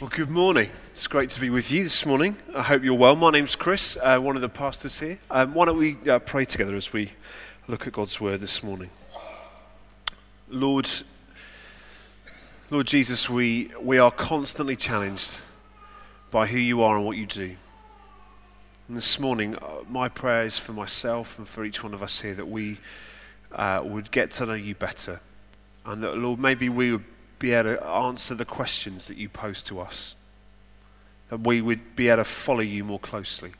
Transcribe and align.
Well, 0.00 0.08
good 0.08 0.30
morning. 0.30 0.70
It's 0.92 1.06
great 1.06 1.28
to 1.28 1.40
be 1.40 1.50
with 1.50 1.70
you 1.70 1.82
this 1.82 2.06
morning. 2.06 2.38
I 2.54 2.62
hope 2.62 2.82
you're 2.82 2.94
well. 2.94 3.14
My 3.16 3.30
name's 3.30 3.54
Chris, 3.54 3.98
uh, 4.02 4.18
one 4.18 4.34
of 4.34 4.40
the 4.40 4.48
pastors 4.48 4.98
here. 4.98 5.18
Um, 5.30 5.52
why 5.52 5.66
don't 5.66 5.76
we 5.76 5.98
uh, 6.08 6.20
pray 6.20 6.46
together 6.46 6.74
as 6.74 6.90
we 6.90 7.10
look 7.68 7.86
at 7.86 7.92
God's 7.92 8.18
word 8.18 8.40
this 8.40 8.62
morning? 8.62 8.88
Lord, 10.48 10.88
Lord 12.70 12.86
Jesus, 12.86 13.28
we, 13.28 13.72
we 13.78 13.98
are 13.98 14.10
constantly 14.10 14.74
challenged 14.74 15.36
by 16.30 16.46
who 16.46 16.56
you 16.56 16.80
are 16.80 16.96
and 16.96 17.04
what 17.04 17.18
you 17.18 17.26
do. 17.26 17.56
And 18.88 18.96
this 18.96 19.20
morning, 19.20 19.54
uh, 19.56 19.82
my 19.86 20.08
prayer 20.08 20.46
is 20.46 20.58
for 20.58 20.72
myself 20.72 21.38
and 21.38 21.46
for 21.46 21.62
each 21.62 21.84
one 21.84 21.92
of 21.92 22.02
us 22.02 22.22
here 22.22 22.34
that 22.36 22.48
we 22.48 22.78
uh, 23.52 23.82
would 23.84 24.10
get 24.12 24.30
to 24.30 24.46
know 24.46 24.54
you 24.54 24.74
better. 24.74 25.20
And 25.84 26.02
that, 26.02 26.16
Lord, 26.16 26.40
maybe 26.40 26.70
we 26.70 26.92
would 26.92 27.04
be 27.40 27.52
able 27.52 27.74
to 27.74 27.84
answer 27.84 28.36
the 28.36 28.44
questions 28.44 29.08
that 29.08 29.16
you 29.16 29.28
pose 29.28 29.64
to 29.64 29.80
us. 29.80 30.14
That 31.30 31.40
we 31.40 31.60
would 31.60 31.96
be 31.96 32.08
able 32.08 32.18
to 32.18 32.24
follow 32.24 32.60
you 32.60 32.84
more 32.84 33.00
closely 33.00 33.52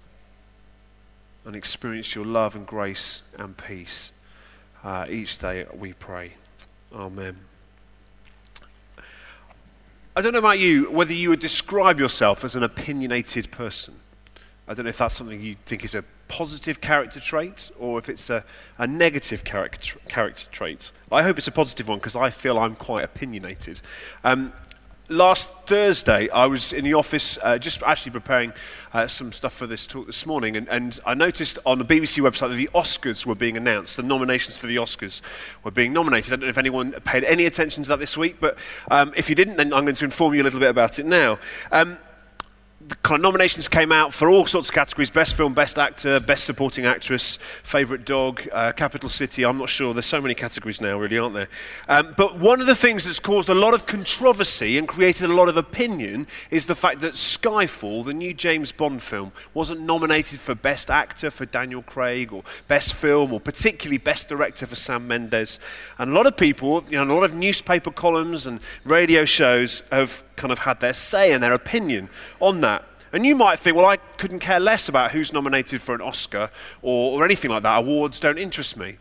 and 1.44 1.56
experience 1.56 2.14
your 2.14 2.24
love 2.24 2.54
and 2.54 2.66
grace 2.66 3.22
and 3.36 3.56
peace 3.56 4.12
uh, 4.84 5.06
each 5.08 5.38
day, 5.38 5.66
we 5.74 5.92
pray. 5.92 6.32
Amen. 6.94 7.36
I 10.16 10.22
don't 10.22 10.32
know 10.32 10.38
about 10.38 10.58
you, 10.58 10.90
whether 10.90 11.12
you 11.12 11.30
would 11.30 11.40
describe 11.40 11.98
yourself 11.98 12.44
as 12.44 12.56
an 12.56 12.62
opinionated 12.62 13.50
person. 13.50 13.94
I 14.66 14.74
don't 14.74 14.84
know 14.84 14.90
if 14.90 14.98
that's 14.98 15.14
something 15.14 15.40
you 15.40 15.56
think 15.66 15.84
is 15.84 15.94
a 15.94 16.04
positive 16.30 16.80
character 16.80 17.18
trait 17.18 17.70
or 17.78 17.98
if 17.98 18.08
it's 18.08 18.30
a, 18.30 18.44
a 18.78 18.86
negative 18.86 19.42
character, 19.42 19.98
character 20.08 20.48
trait. 20.52 20.92
I 21.10 21.24
hope 21.24 21.38
it's 21.38 21.48
a 21.48 21.52
positive 21.52 21.88
one 21.88 21.98
because 21.98 22.14
I 22.14 22.30
feel 22.30 22.56
I'm 22.56 22.76
quite 22.76 23.02
opinionated. 23.02 23.80
Um, 24.22 24.52
last 25.08 25.50
Thursday, 25.66 26.30
I 26.30 26.46
was 26.46 26.72
in 26.72 26.84
the 26.84 26.94
office 26.94 27.36
uh, 27.42 27.58
just 27.58 27.82
actually 27.82 28.12
preparing 28.12 28.52
uh, 28.94 29.08
some 29.08 29.32
stuff 29.32 29.52
for 29.52 29.66
this 29.66 29.86
talk 29.86 30.06
this 30.06 30.24
morning, 30.24 30.56
and, 30.56 30.68
and, 30.68 30.98
I 31.04 31.14
noticed 31.14 31.58
on 31.66 31.78
the 31.78 31.84
BBC 31.84 32.22
website 32.22 32.50
that 32.50 32.54
the 32.54 32.70
Oscars 32.74 33.26
were 33.26 33.34
being 33.34 33.56
announced. 33.56 33.96
The 33.96 34.04
nominations 34.04 34.56
for 34.56 34.68
the 34.68 34.76
Oscars 34.76 35.20
were 35.64 35.72
being 35.72 35.92
nominated. 35.92 36.32
I 36.32 36.36
don't 36.36 36.42
know 36.42 36.48
if 36.48 36.58
anyone 36.58 36.92
paid 37.04 37.24
any 37.24 37.46
attention 37.46 37.82
to 37.82 37.88
that 37.90 37.98
this 37.98 38.16
week, 38.16 38.36
but 38.40 38.56
um, 38.90 39.12
if 39.16 39.28
you 39.28 39.34
didn't, 39.34 39.56
then 39.56 39.72
I'm 39.72 39.84
going 39.84 39.96
to 39.96 40.04
inform 40.04 40.34
you 40.34 40.42
a 40.42 40.44
little 40.44 40.60
bit 40.60 40.70
about 40.70 40.98
it 40.98 41.06
now. 41.06 41.38
Um, 41.72 41.98
kind 43.02 43.20
of 43.20 43.22
nominations 43.22 43.68
came 43.68 43.92
out 43.92 44.12
for 44.12 44.28
all 44.28 44.46
sorts 44.46 44.68
of 44.68 44.74
categories 44.74 45.10
best 45.10 45.34
film, 45.34 45.54
best 45.54 45.78
actor, 45.78 46.20
best 46.20 46.44
supporting 46.44 46.86
actress, 46.86 47.38
favourite 47.62 48.04
dog, 48.04 48.48
uh, 48.52 48.72
capital 48.72 49.08
city. 49.08 49.44
I'm 49.44 49.58
not 49.58 49.68
sure. 49.68 49.94
There's 49.94 50.06
so 50.06 50.20
many 50.20 50.34
categories 50.34 50.80
now, 50.80 50.98
really, 50.98 51.18
aren't 51.18 51.34
there? 51.34 51.48
Um, 51.88 52.14
but 52.16 52.38
one 52.38 52.60
of 52.60 52.66
the 52.66 52.74
things 52.74 53.04
that's 53.04 53.20
caused 53.20 53.48
a 53.48 53.54
lot 53.54 53.74
of 53.74 53.86
controversy 53.86 54.78
and 54.78 54.86
created 54.86 55.30
a 55.30 55.34
lot 55.34 55.48
of 55.48 55.56
opinion 55.56 56.26
is 56.50 56.66
the 56.66 56.74
fact 56.74 57.00
that 57.00 57.14
Skyfall, 57.14 58.04
the 58.04 58.14
new 58.14 58.34
James 58.34 58.72
Bond 58.72 59.02
film, 59.02 59.32
wasn't 59.54 59.80
nominated 59.80 60.40
for 60.40 60.54
best 60.54 60.90
actor 60.90 61.30
for 61.30 61.46
Daniel 61.46 61.82
Craig 61.82 62.32
or 62.32 62.42
best 62.68 62.94
film 62.94 63.32
or 63.32 63.40
particularly 63.40 63.98
best 63.98 64.28
director 64.28 64.66
for 64.66 64.76
Sam 64.76 65.06
Mendes. 65.06 65.58
And 65.98 66.10
a 66.10 66.14
lot 66.14 66.26
of 66.26 66.36
people, 66.36 66.84
you 66.88 66.96
know, 66.96 67.12
a 67.12 67.14
lot 67.14 67.24
of 67.24 67.34
newspaper 67.34 67.90
columns 67.90 68.46
and 68.46 68.60
radio 68.84 69.24
shows 69.24 69.82
have 69.90 70.24
kind 70.40 70.52
of 70.52 70.60
had 70.60 70.80
their 70.80 70.94
say 70.94 71.32
and 71.32 71.42
their 71.42 71.52
opinion 71.52 72.08
on 72.40 72.60
that. 72.62 72.84
And 73.12 73.26
you 73.26 73.36
might 73.36 73.58
think, 73.58 73.76
well, 73.76 73.86
I 73.86 73.96
couldn't 73.96 74.38
care 74.38 74.60
less 74.60 74.88
about 74.88 75.10
who's 75.10 75.32
nominated 75.32 75.82
for 75.82 75.94
an 75.94 76.00
Oscar 76.00 76.50
or, 76.80 77.18
or 77.18 77.24
anything 77.24 77.50
like 77.50 77.62
that. 77.62 77.78
Awards 77.78 78.20
don't 78.20 78.38
interest 78.38 78.76
me. 78.76 78.96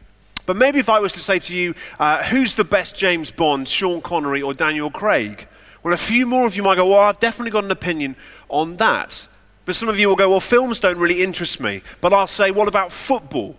But 0.46 0.58
maybe 0.58 0.80
if 0.80 0.90
I 0.90 1.00
was 1.00 1.14
to 1.14 1.20
say 1.20 1.38
to 1.40 1.56
you, 1.56 1.76
uh, 2.00 2.24
who's 2.24 2.56
the 2.56 2.64
best 2.64 2.96
James 2.96 3.30
Bond, 3.30 3.68
Sean 3.68 4.02
Connery 4.02 4.42
or 4.42 4.54
Daniel 4.54 4.90
Craig? 4.90 5.48
Well, 5.84 5.94
a 5.94 5.98
few 5.98 6.26
more 6.26 6.48
of 6.48 6.56
you 6.56 6.64
might 6.64 6.76
go, 6.76 6.90
well, 6.90 7.02
I've 7.02 7.20
definitely 7.20 7.52
got 7.52 7.64
an 7.64 7.72
opinion 7.72 8.16
on 8.50 8.78
that. 8.78 9.28
But 9.66 9.76
some 9.76 9.90
of 9.90 10.00
you 10.00 10.08
will 10.08 10.16
go, 10.16 10.30
well, 10.32 10.40
films 10.40 10.80
don't 10.80 10.98
really 10.98 11.22
interest 11.22 11.60
me. 11.60 11.84
But 12.02 12.14
I'll 12.14 12.26
say, 12.26 12.50
what 12.50 12.68
about 12.68 12.92
football? 12.92 13.56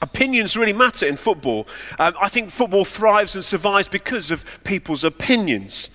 Opinions 0.00 0.56
really 0.56 0.72
matter 0.72 1.06
in 1.06 1.16
football. 1.16 1.68
Um, 2.00 2.14
I 2.20 2.28
think 2.28 2.50
football 2.50 2.84
thrives 2.84 3.36
and 3.36 3.44
survives 3.44 3.86
because 3.86 4.32
of 4.32 4.44
people's 4.64 5.04
opinions. 5.04 5.88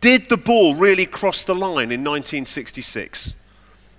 Did 0.00 0.28
the 0.28 0.36
ball 0.36 0.74
really 0.74 1.06
cross 1.06 1.42
the 1.44 1.54
line 1.54 1.90
in 1.90 2.04
1966? 2.04 3.34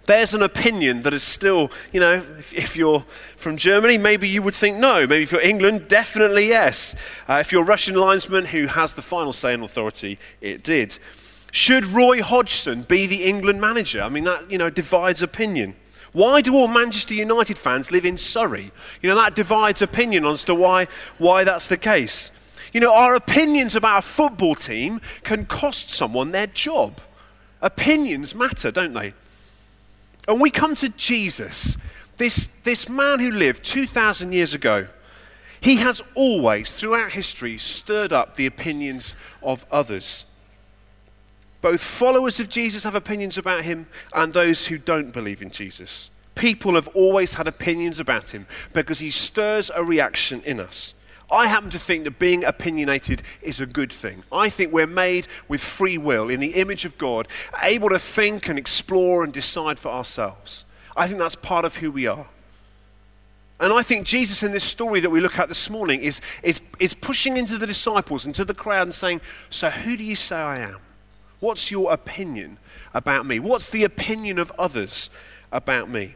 There's 0.05 0.33
an 0.33 0.41
opinion 0.41 1.03
that 1.03 1.13
is 1.13 1.21
still, 1.21 1.69
you 1.93 1.99
know, 1.99 2.15
if, 2.15 2.51
if, 2.53 2.75
you're 2.75 3.05
from 3.37 3.57
Germany, 3.57 3.97
maybe 3.97 4.27
you 4.27 4.41
would 4.41 4.55
think 4.55 4.77
no. 4.77 5.05
Maybe 5.05 5.23
if 5.23 5.31
you're 5.31 5.41
England, 5.41 5.87
definitely 5.87 6.47
yes. 6.47 6.95
Uh, 7.27 7.35
if 7.35 7.51
you're 7.51 7.61
a 7.61 7.65
Russian 7.65 7.95
linesman 7.95 8.45
who 8.45 8.65
has 8.65 8.95
the 8.95 9.03
final 9.03 9.33
say 9.33 9.53
in 9.53 9.61
authority, 9.61 10.17
it 10.41 10.63
did. 10.63 10.97
Should 11.51 11.85
Roy 11.85 12.23
Hodgson 12.23 12.83
be 12.83 13.05
the 13.05 13.23
England 13.25 13.61
manager? 13.61 14.01
I 14.01 14.09
mean, 14.09 14.23
that, 14.23 14.49
you 14.49 14.57
know, 14.57 14.71
divides 14.71 15.21
opinion. 15.21 15.75
Why 16.11 16.41
do 16.41 16.55
all 16.55 16.67
Manchester 16.67 17.13
United 17.13 17.57
fans 17.57 17.91
live 17.91 18.05
in 18.05 18.17
Surrey? 18.17 18.71
You 19.01 19.09
know, 19.09 19.15
that 19.15 19.35
divides 19.35 19.81
opinion 19.81 20.25
as 20.25 20.43
to 20.45 20.55
why, 20.55 20.87
why 21.17 21.43
that's 21.43 21.67
the 21.67 21.77
case. 21.77 22.31
You 22.73 22.81
know, 22.81 22.93
our 22.93 23.15
opinions 23.15 23.75
about 23.75 23.99
a 23.99 24.01
football 24.07 24.55
team 24.55 25.01
can 25.23 25.45
cost 25.45 25.89
someone 25.89 26.31
their 26.31 26.47
job. 26.47 27.01
Opinions 27.61 28.35
matter, 28.35 28.71
don't 28.71 28.93
they? 28.93 29.13
And 30.27 30.39
we 30.39 30.51
come 30.51 30.75
to 30.75 30.89
Jesus, 30.89 31.77
this, 32.17 32.49
this 32.63 32.87
man 32.87 33.19
who 33.19 33.31
lived 33.31 33.65
2,000 33.65 34.31
years 34.31 34.53
ago. 34.53 34.87
He 35.61 35.77
has 35.77 36.01
always, 36.15 36.71
throughout 36.71 37.11
history, 37.11 37.57
stirred 37.57 38.13
up 38.13 38.35
the 38.35 38.45
opinions 38.45 39.15
of 39.41 39.65
others. 39.71 40.25
Both 41.61 41.81
followers 41.81 42.39
of 42.39 42.49
Jesus 42.49 42.85
have 42.85 42.95
opinions 42.95 43.37
about 43.37 43.65
him 43.65 43.87
and 44.13 44.31
those 44.31 44.67
who 44.67 44.77
don't 44.77 45.11
believe 45.11 45.41
in 45.41 45.51
Jesus. 45.51 46.09
People 46.35 46.75
have 46.75 46.87
always 46.89 47.33
had 47.33 47.47
opinions 47.47 47.99
about 47.99 48.29
him 48.29 48.47
because 48.71 48.99
he 48.99 49.11
stirs 49.11 49.69
a 49.75 49.83
reaction 49.83 50.41
in 50.45 50.59
us. 50.59 50.93
I 51.31 51.47
happen 51.47 51.69
to 51.71 51.79
think 51.79 52.05
that 52.05 52.17
being 52.17 52.43
opinionated 52.43 53.21
is 53.41 53.59
a 53.59 53.65
good 53.65 53.93
thing. 53.93 54.23
I 54.31 54.49
think 54.49 54.73
we're 54.73 54.87
made 54.87 55.27
with 55.47 55.61
free 55.61 55.97
will 55.97 56.29
in 56.29 56.39
the 56.39 56.55
image 56.55 56.85
of 56.85 56.97
God, 56.97 57.27
able 57.61 57.89
to 57.89 57.99
think 57.99 58.49
and 58.49 58.57
explore 58.57 59.23
and 59.23 59.31
decide 59.31 59.77
for 59.77 59.89
ourselves. 59.89 60.65
I 60.97 61.07
think 61.07 61.19
that's 61.19 61.35
part 61.35 61.65
of 61.65 61.77
who 61.77 61.91
we 61.91 62.07
are. 62.07 62.27
And 63.59 63.73
I 63.73 63.83
think 63.83 64.07
Jesus 64.07 64.41
in 64.41 64.53
this 64.53 64.63
story 64.63 65.01
that 65.01 65.09
we 65.09 65.19
look 65.19 65.37
at 65.37 65.49
this 65.49 65.69
morning 65.69 66.01
is, 66.01 66.21
is, 66.43 66.61
is 66.79 66.93
pushing 66.93 67.37
into 67.37 67.57
the 67.57 67.67
disciples, 67.67 68.25
and 68.25 68.33
to 68.35 68.45
the 68.45 68.53
crowd, 68.53 68.83
and 68.83 68.93
saying, 68.93 69.21
So 69.49 69.69
who 69.69 69.97
do 69.97 70.03
you 70.03 70.15
say 70.15 70.37
I 70.37 70.59
am? 70.59 70.79
What's 71.39 71.69
your 71.69 71.91
opinion 71.91 72.57
about 72.93 73.25
me? 73.25 73.39
What's 73.39 73.69
the 73.69 73.83
opinion 73.83 74.39
of 74.39 74.51
others 74.57 75.09
about 75.51 75.89
me? 75.89 76.15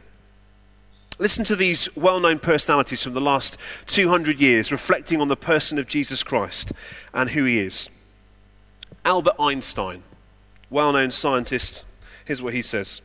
Listen 1.18 1.44
to 1.44 1.54
these 1.54 1.94
well 1.94 2.18
known 2.18 2.40
personalities 2.40 3.04
from 3.04 3.14
the 3.14 3.20
last 3.20 3.56
200 3.86 4.40
years 4.40 4.72
reflecting 4.72 5.20
on 5.20 5.28
the 5.28 5.36
person 5.36 5.78
of 5.78 5.86
Jesus 5.86 6.24
Christ 6.24 6.72
and 7.12 7.30
who 7.30 7.44
he 7.44 7.58
is. 7.58 7.88
Albert 9.04 9.36
Einstein, 9.38 10.02
well 10.70 10.92
known 10.92 11.12
scientist, 11.12 11.84
here's 12.24 12.42
what 12.42 12.54
he 12.54 12.62
says 12.62 13.00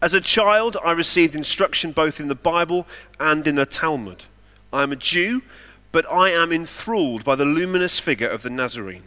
As 0.00 0.14
a 0.14 0.20
child, 0.20 0.78
I 0.82 0.92
received 0.92 1.34
instruction 1.34 1.92
both 1.92 2.18
in 2.18 2.28
the 2.28 2.34
Bible 2.34 2.86
and 3.20 3.46
in 3.46 3.56
the 3.56 3.66
Talmud. 3.66 4.24
I 4.72 4.82
am 4.82 4.92
a 4.92 4.96
Jew, 4.96 5.42
but 5.90 6.10
I 6.10 6.30
am 6.30 6.52
enthralled 6.52 7.22
by 7.22 7.34
the 7.34 7.44
luminous 7.44 8.00
figure 8.00 8.28
of 8.28 8.42
the 8.42 8.50
Nazarene. 8.50 9.04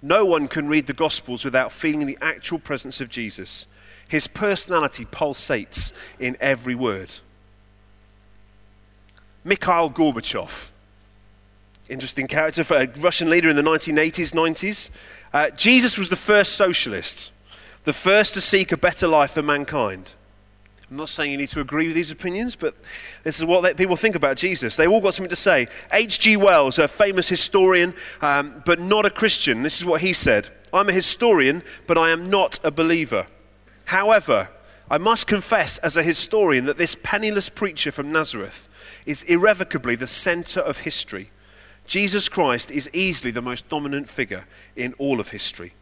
No 0.00 0.24
one 0.24 0.48
can 0.48 0.68
read 0.68 0.86
the 0.86 0.94
Gospels 0.94 1.44
without 1.44 1.72
feeling 1.72 2.06
the 2.06 2.18
actual 2.22 2.58
presence 2.58 3.02
of 3.02 3.10
Jesus. 3.10 3.66
His 4.08 4.28
personality 4.28 5.04
pulsates 5.04 5.92
in 6.18 6.38
every 6.40 6.74
word. 6.74 7.16
Mikhail 9.46 9.90
Gorbachev. 9.90 10.70
Interesting 11.88 12.26
character 12.26 12.64
for 12.64 12.78
a 12.78 12.88
Russian 12.98 13.30
leader 13.30 13.48
in 13.48 13.54
the 13.54 13.62
1980s, 13.62 14.34
90s. 14.34 14.90
Uh, 15.32 15.50
Jesus 15.50 15.96
was 15.96 16.08
the 16.08 16.16
first 16.16 16.56
socialist, 16.56 17.30
the 17.84 17.92
first 17.92 18.34
to 18.34 18.40
seek 18.40 18.72
a 18.72 18.76
better 18.76 19.06
life 19.06 19.30
for 19.32 19.42
mankind. 19.42 20.14
I'm 20.90 20.96
not 20.96 21.08
saying 21.08 21.30
you 21.30 21.38
need 21.38 21.48
to 21.50 21.60
agree 21.60 21.86
with 21.86 21.94
these 21.94 22.10
opinions, 22.10 22.56
but 22.56 22.74
this 23.22 23.38
is 23.38 23.44
what 23.44 23.60
they, 23.60 23.74
people 23.74 23.94
think 23.94 24.16
about 24.16 24.36
Jesus. 24.36 24.74
They 24.74 24.88
all 24.88 25.00
got 25.00 25.14
something 25.14 25.30
to 25.30 25.36
say. 25.36 25.68
H.G. 25.92 26.36
Wells, 26.36 26.80
a 26.80 26.88
famous 26.88 27.28
historian, 27.28 27.94
um, 28.22 28.64
but 28.66 28.80
not 28.80 29.06
a 29.06 29.10
Christian, 29.10 29.62
this 29.62 29.78
is 29.78 29.84
what 29.84 30.00
he 30.00 30.12
said 30.12 30.48
I'm 30.72 30.88
a 30.88 30.92
historian, 30.92 31.62
but 31.86 31.96
I 31.96 32.10
am 32.10 32.28
not 32.28 32.58
a 32.64 32.72
believer. 32.72 33.28
However, 33.86 34.48
I 34.90 34.98
must 34.98 35.28
confess 35.28 35.78
as 35.78 35.96
a 35.96 36.02
historian 36.02 36.64
that 36.64 36.78
this 36.78 36.96
penniless 37.00 37.48
preacher 37.48 37.92
from 37.92 38.10
Nazareth 38.10 38.65
is 39.06 39.22
irrevocably 39.22 39.96
the 39.96 40.06
center 40.06 40.60
of 40.60 40.78
history. 40.78 41.30
Jesus 41.86 42.28
Christ 42.28 42.70
is 42.70 42.90
easily 42.92 43.30
the 43.30 43.40
most 43.40 43.68
dominant 43.68 44.08
figure 44.08 44.46
in 44.74 44.92
all 44.98 45.20
of 45.20 45.28
history. 45.28 45.72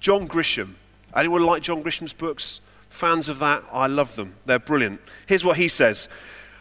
John 0.00 0.28
Grisham. 0.28 0.74
Anyone 1.16 1.44
like 1.44 1.62
John 1.62 1.82
Grisham's 1.82 2.12
books? 2.12 2.60
Fans 2.90 3.28
of 3.28 3.38
that? 3.38 3.64
I 3.72 3.86
love 3.86 4.16
them. 4.16 4.34
They're 4.44 4.58
brilliant. 4.58 5.00
Here's 5.26 5.44
what 5.44 5.56
he 5.56 5.68
says 5.68 6.08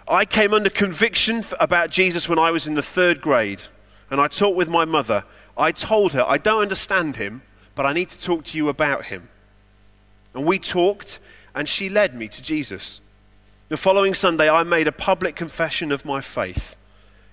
I 0.08 0.26
came 0.26 0.54
under 0.54 0.70
conviction 0.70 1.44
about 1.60 1.90
Jesus 1.90 2.30
when 2.30 2.40
I 2.40 2.52
was 2.52 2.68
in 2.68 2.76
the 2.76 2.84
third 2.84 3.20
grade, 3.22 3.62
and 4.12 4.22
I 4.22 4.28
talked 4.28 4.56
with 4.56 4.70
my 4.70 4.86
mother. 4.86 5.24
I 5.58 5.72
told 5.72 6.14
her, 6.14 6.26
I 6.28 6.38
don't 6.38 6.62
understand 6.62 7.16
him, 7.16 7.42
but 7.76 7.86
I 7.86 7.94
need 7.94 8.10
to 8.10 8.18
talk 8.18 8.44
to 8.46 8.58
you 8.58 8.70
about 8.70 9.06
him. 9.06 9.30
And 10.34 10.46
we 10.46 10.60
talked, 10.60 11.20
and 11.54 11.70
she 11.70 11.90
led 11.90 12.16
me 12.16 12.28
to 12.28 12.42
Jesus. 12.42 13.02
The 13.74 13.78
following 13.78 14.14
Sunday, 14.14 14.48
I 14.48 14.62
made 14.62 14.88
a 14.88 14.92
public 14.92 15.36
confession 15.36 15.92
of 15.92 16.06
my 16.06 16.22
faith. 16.22 16.76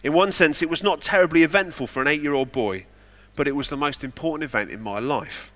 In 0.02 0.14
one 0.14 0.32
sense, 0.32 0.62
it 0.62 0.70
was 0.70 0.82
not 0.82 1.02
terribly 1.02 1.42
eventful 1.42 1.86
for 1.86 2.00
an 2.00 2.08
eight 2.08 2.22
year 2.22 2.32
old 2.32 2.50
boy, 2.50 2.86
but 3.36 3.46
it 3.46 3.54
was 3.54 3.68
the 3.68 3.76
most 3.76 4.02
important 4.02 4.44
event 4.44 4.70
in 4.70 4.80
my 4.80 4.98
life. 5.00 5.52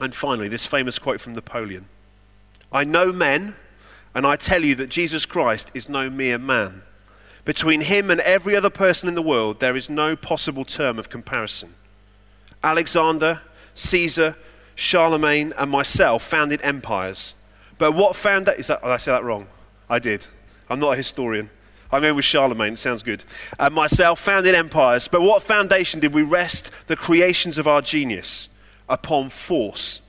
And 0.00 0.14
finally, 0.14 0.46
this 0.46 0.64
famous 0.64 1.00
quote 1.00 1.20
from 1.20 1.32
Napoleon 1.32 1.88
I 2.70 2.84
know 2.84 3.12
men, 3.12 3.56
and 4.14 4.24
I 4.24 4.36
tell 4.36 4.62
you 4.62 4.76
that 4.76 4.90
Jesus 4.90 5.26
Christ 5.26 5.72
is 5.74 5.88
no 5.88 6.08
mere 6.08 6.38
man. 6.38 6.82
Between 7.44 7.80
him 7.80 8.12
and 8.12 8.20
every 8.20 8.54
other 8.54 8.70
person 8.70 9.08
in 9.08 9.16
the 9.16 9.22
world, 9.22 9.58
there 9.58 9.74
is 9.74 9.90
no 9.90 10.14
possible 10.14 10.64
term 10.64 11.00
of 11.00 11.08
comparison. 11.08 11.74
Alexander, 12.62 13.40
Caesar, 13.74 14.36
Charlemagne, 14.76 15.52
and 15.58 15.68
myself 15.68 16.22
founded 16.22 16.60
empires. 16.62 17.34
But 17.76 17.90
what 17.90 18.14
found 18.14 18.46
that? 18.46 18.60
Is 18.60 18.68
that, 18.68 18.80
did 18.80 18.88
I 18.88 18.98
say 18.98 19.10
that 19.10 19.24
wrong? 19.24 19.48
I 19.88 19.98
did. 19.98 20.26
I'm 20.68 20.80
not 20.80 20.92
a 20.92 20.96
historian. 20.96 21.50
I 21.90 22.00
mean, 22.00 22.16
with 22.16 22.24
Charlemagne, 22.24 22.72
it 22.72 22.78
sounds 22.78 23.02
good. 23.02 23.22
And 23.58 23.74
myself 23.74 24.18
founded 24.18 24.54
empires. 24.54 25.06
But 25.06 25.22
what 25.22 25.42
foundation 25.42 26.00
did 26.00 26.12
we 26.12 26.22
rest 26.22 26.70
the 26.86 26.96
creations 26.96 27.58
of 27.58 27.68
our 27.68 27.82
genius? 27.82 28.48
Upon 28.88 29.28
force. 29.28 30.00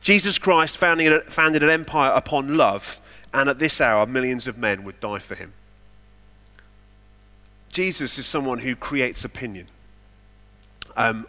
Jesus 0.00 0.38
Christ 0.38 0.78
founded, 0.78 1.24
founded 1.24 1.62
an 1.62 1.70
empire 1.70 2.12
upon 2.14 2.56
love, 2.56 3.00
and 3.34 3.48
at 3.48 3.58
this 3.58 3.80
hour, 3.80 4.06
millions 4.06 4.46
of 4.46 4.56
men 4.56 4.84
would 4.84 5.00
die 5.00 5.18
for 5.18 5.34
him. 5.34 5.52
Jesus 7.70 8.18
is 8.18 8.26
someone 8.26 8.60
who 8.60 8.74
creates 8.76 9.24
opinion. 9.24 9.66
Um, 10.96 11.26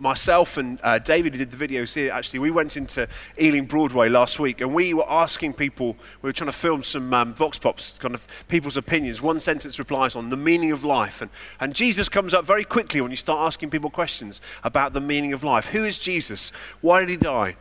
myself 0.00 0.56
and 0.56 0.80
uh, 0.82 0.98
David, 0.98 1.34
who 1.34 1.44
did 1.44 1.50
the 1.50 1.68
videos 1.68 1.94
here, 1.94 2.10
actually, 2.10 2.40
we 2.40 2.50
went 2.50 2.76
into 2.76 3.06
Ealing 3.38 3.66
Broadway 3.66 4.08
last 4.08 4.40
week 4.40 4.60
and 4.60 4.72
we 4.74 4.94
were 4.94 5.08
asking 5.08 5.52
people, 5.54 5.96
we 6.22 6.28
were 6.28 6.32
trying 6.32 6.50
to 6.50 6.56
film 6.56 6.82
some 6.82 7.12
um, 7.12 7.34
Vox 7.34 7.58
Pops, 7.58 7.98
kind 7.98 8.14
of 8.14 8.26
people's 8.48 8.76
opinions. 8.76 9.20
One 9.20 9.40
sentence 9.40 9.78
replies 9.78 10.16
on 10.16 10.30
the 10.30 10.36
meaning 10.36 10.72
of 10.72 10.84
life. 10.84 11.20
And, 11.20 11.30
and 11.60 11.74
Jesus 11.74 12.08
comes 12.08 12.32
up 12.32 12.44
very 12.44 12.64
quickly 12.64 13.00
when 13.00 13.10
you 13.10 13.16
start 13.16 13.46
asking 13.46 13.70
people 13.70 13.90
questions 13.90 14.40
about 14.64 14.94
the 14.94 15.00
meaning 15.00 15.32
of 15.32 15.44
life. 15.44 15.66
Who 15.66 15.84
is 15.84 15.98
Jesus? 15.98 16.50
Why 16.80 17.00
did 17.00 17.10
he 17.10 17.16
die? 17.16 17.56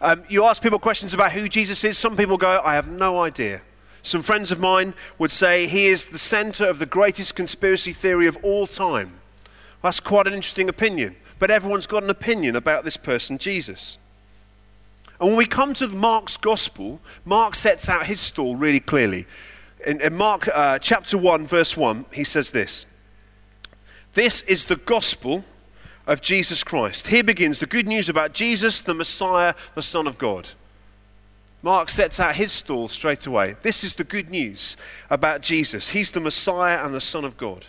Um, 0.00 0.24
you 0.28 0.44
ask 0.44 0.62
people 0.62 0.78
questions 0.78 1.14
about 1.14 1.32
who 1.32 1.48
Jesus 1.48 1.84
is. 1.84 1.98
Some 1.98 2.16
people 2.16 2.38
go, 2.38 2.60
I 2.64 2.74
have 2.74 2.88
no 2.88 3.22
idea. 3.22 3.62
Some 4.02 4.22
friends 4.22 4.52
of 4.52 4.60
mine 4.60 4.94
would 5.18 5.30
say 5.30 5.66
he 5.66 5.86
is 5.86 6.06
the 6.06 6.18
center 6.18 6.68
of 6.68 6.78
the 6.78 6.86
greatest 6.86 7.34
conspiracy 7.34 7.92
theory 7.92 8.26
of 8.26 8.38
all 8.42 8.66
time. 8.66 9.20
That's 9.82 10.00
quite 10.00 10.26
an 10.26 10.32
interesting 10.32 10.68
opinion 10.68 11.16
but 11.38 11.50
everyone's 11.50 11.86
got 11.86 12.02
an 12.02 12.10
opinion 12.10 12.56
about 12.56 12.84
this 12.84 12.96
person, 12.96 13.38
Jesus. 13.38 13.98
And 15.20 15.30
when 15.30 15.36
we 15.36 15.46
come 15.46 15.72
to 15.74 15.88
Mark's 15.88 16.36
gospel, 16.36 17.00
Mark 17.24 17.54
sets 17.54 17.88
out 17.88 18.06
his 18.06 18.20
stall 18.20 18.56
really 18.56 18.80
clearly. 18.80 19.26
In, 19.86 20.00
in 20.00 20.14
Mark 20.14 20.48
uh, 20.48 20.78
chapter 20.78 21.16
1, 21.16 21.46
verse 21.46 21.76
1, 21.76 22.06
he 22.12 22.24
says 22.24 22.50
this 22.50 22.86
This 24.14 24.42
is 24.42 24.66
the 24.66 24.76
gospel 24.76 25.44
of 26.06 26.20
Jesus 26.20 26.62
Christ. 26.62 27.08
Here 27.08 27.24
begins 27.24 27.58
the 27.58 27.66
good 27.66 27.88
news 27.88 28.08
about 28.08 28.32
Jesus, 28.32 28.80
the 28.80 28.94
Messiah, 28.94 29.54
the 29.74 29.82
Son 29.82 30.06
of 30.06 30.18
God. 30.18 30.50
Mark 31.62 31.88
sets 31.88 32.20
out 32.20 32.36
his 32.36 32.52
stall 32.52 32.86
straight 32.86 33.26
away. 33.26 33.56
This 33.62 33.82
is 33.82 33.94
the 33.94 34.04
good 34.04 34.30
news 34.30 34.76
about 35.10 35.40
Jesus. 35.40 35.88
He's 35.88 36.10
the 36.10 36.20
Messiah 36.20 36.84
and 36.84 36.94
the 36.94 37.00
Son 37.00 37.24
of 37.24 37.36
God. 37.36 37.64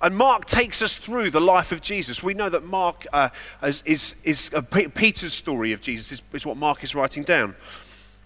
And 0.00 0.16
Mark 0.16 0.44
takes 0.44 0.80
us 0.80 0.96
through 0.96 1.30
the 1.30 1.40
life 1.40 1.72
of 1.72 1.80
Jesus. 1.80 2.22
We 2.22 2.34
know 2.34 2.48
that 2.48 2.64
Mark 2.64 3.06
uh, 3.12 3.30
is, 3.62 3.82
is, 3.84 4.14
is 4.22 4.50
uh, 4.54 4.62
Peter's 4.62 5.32
story 5.32 5.72
of 5.72 5.80
Jesus, 5.80 6.12
is, 6.12 6.22
is 6.32 6.46
what 6.46 6.56
Mark 6.56 6.84
is 6.84 6.94
writing 6.94 7.24
down. 7.24 7.56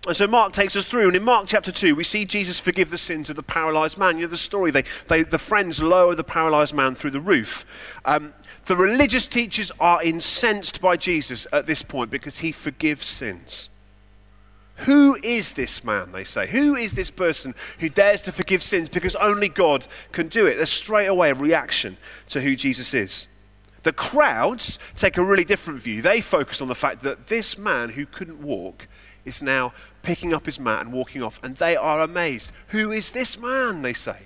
And 0.07 0.17
so 0.17 0.27
Mark 0.27 0.53
takes 0.53 0.75
us 0.75 0.85
through, 0.85 1.07
and 1.07 1.17
in 1.17 1.23
Mark 1.23 1.47
chapter 1.47 1.71
2, 1.71 1.95
we 1.95 2.03
see 2.03 2.25
Jesus 2.25 2.59
forgive 2.59 2.91
the 2.91 2.99
sins 2.99 3.31
of 3.31 3.37
the 3.37 3.43
paralyzed 3.43 3.97
man. 3.97 4.19
You 4.19 4.25
know 4.25 4.31
the 4.31 4.37
story, 4.37 4.73
they, 4.73 4.83
they, 5.07 5.23
the 5.23 5.39
friends 5.39 5.81
lower 5.81 6.17
the 6.17 6.25
paralyzed 6.25 6.75
man 6.75 6.97
through 6.97 7.13
the 7.13 7.21
roof. 7.21 7.65
Um, 8.05 8.35
the 8.67 8.75
religious 8.75 9.29
teachers 9.29 9.71
are 9.79 10.03
incensed 10.03 10.81
by 10.81 10.97
Jesus 10.97 11.47
at 11.53 11.67
this 11.67 11.85
point 11.85 12.11
because 12.11 12.41
he 12.41 12.51
forgives 12.51 13.07
sins. 13.07 13.71
Who 14.85 15.17
is 15.23 15.53
this 15.53 15.85
man, 15.85 16.13
they 16.13 16.25
say? 16.25 16.47
Who 16.47 16.75
is 16.75 16.95
this 16.95 17.11
person 17.11 17.55
who 17.79 17.89
dares 17.89 18.23
to 18.23 18.33
forgive 18.33 18.63
sins 18.63 18.89
because 18.89 19.15
only 19.17 19.49
God 19.49 19.87
can 20.13 20.29
do 20.29 20.47
it? 20.47 20.57
There's 20.57 20.71
straight 20.71 21.07
away 21.07 21.31
a 21.31 21.35
reaction 21.35 21.97
to 22.29 22.41
who 22.41 22.57
Jesus 22.57 22.95
is. 22.95 23.27
The 23.83 23.93
crowds 23.93 24.79
take 24.97 25.17
a 25.17 25.25
really 25.25 25.45
different 25.45 25.81
view. 25.81 26.03
They 26.03 26.21
focus 26.21 26.61
on 26.61 26.69
the 26.69 26.75
fact 26.75 27.03
that 27.03 27.29
this 27.29 27.59
man 27.59 27.91
who 27.91 28.07
couldn't 28.07 28.41
walk 28.41 28.89
is 29.25 29.43
now 29.43 29.73
picking 30.03 30.35
up 30.35 30.47
his 30.47 30.59
mat 30.59 30.83
and 30.83 30.93
walking 30.93 31.23
off, 31.23 31.41
and 31.43 31.57
they 31.57 31.77
are 31.77 32.01
amazed. 32.01 32.53
Who 32.69 32.91
is 32.91 33.13
this 33.13 33.39
man, 33.39 33.83
they 33.83 33.93
say? 33.93 34.17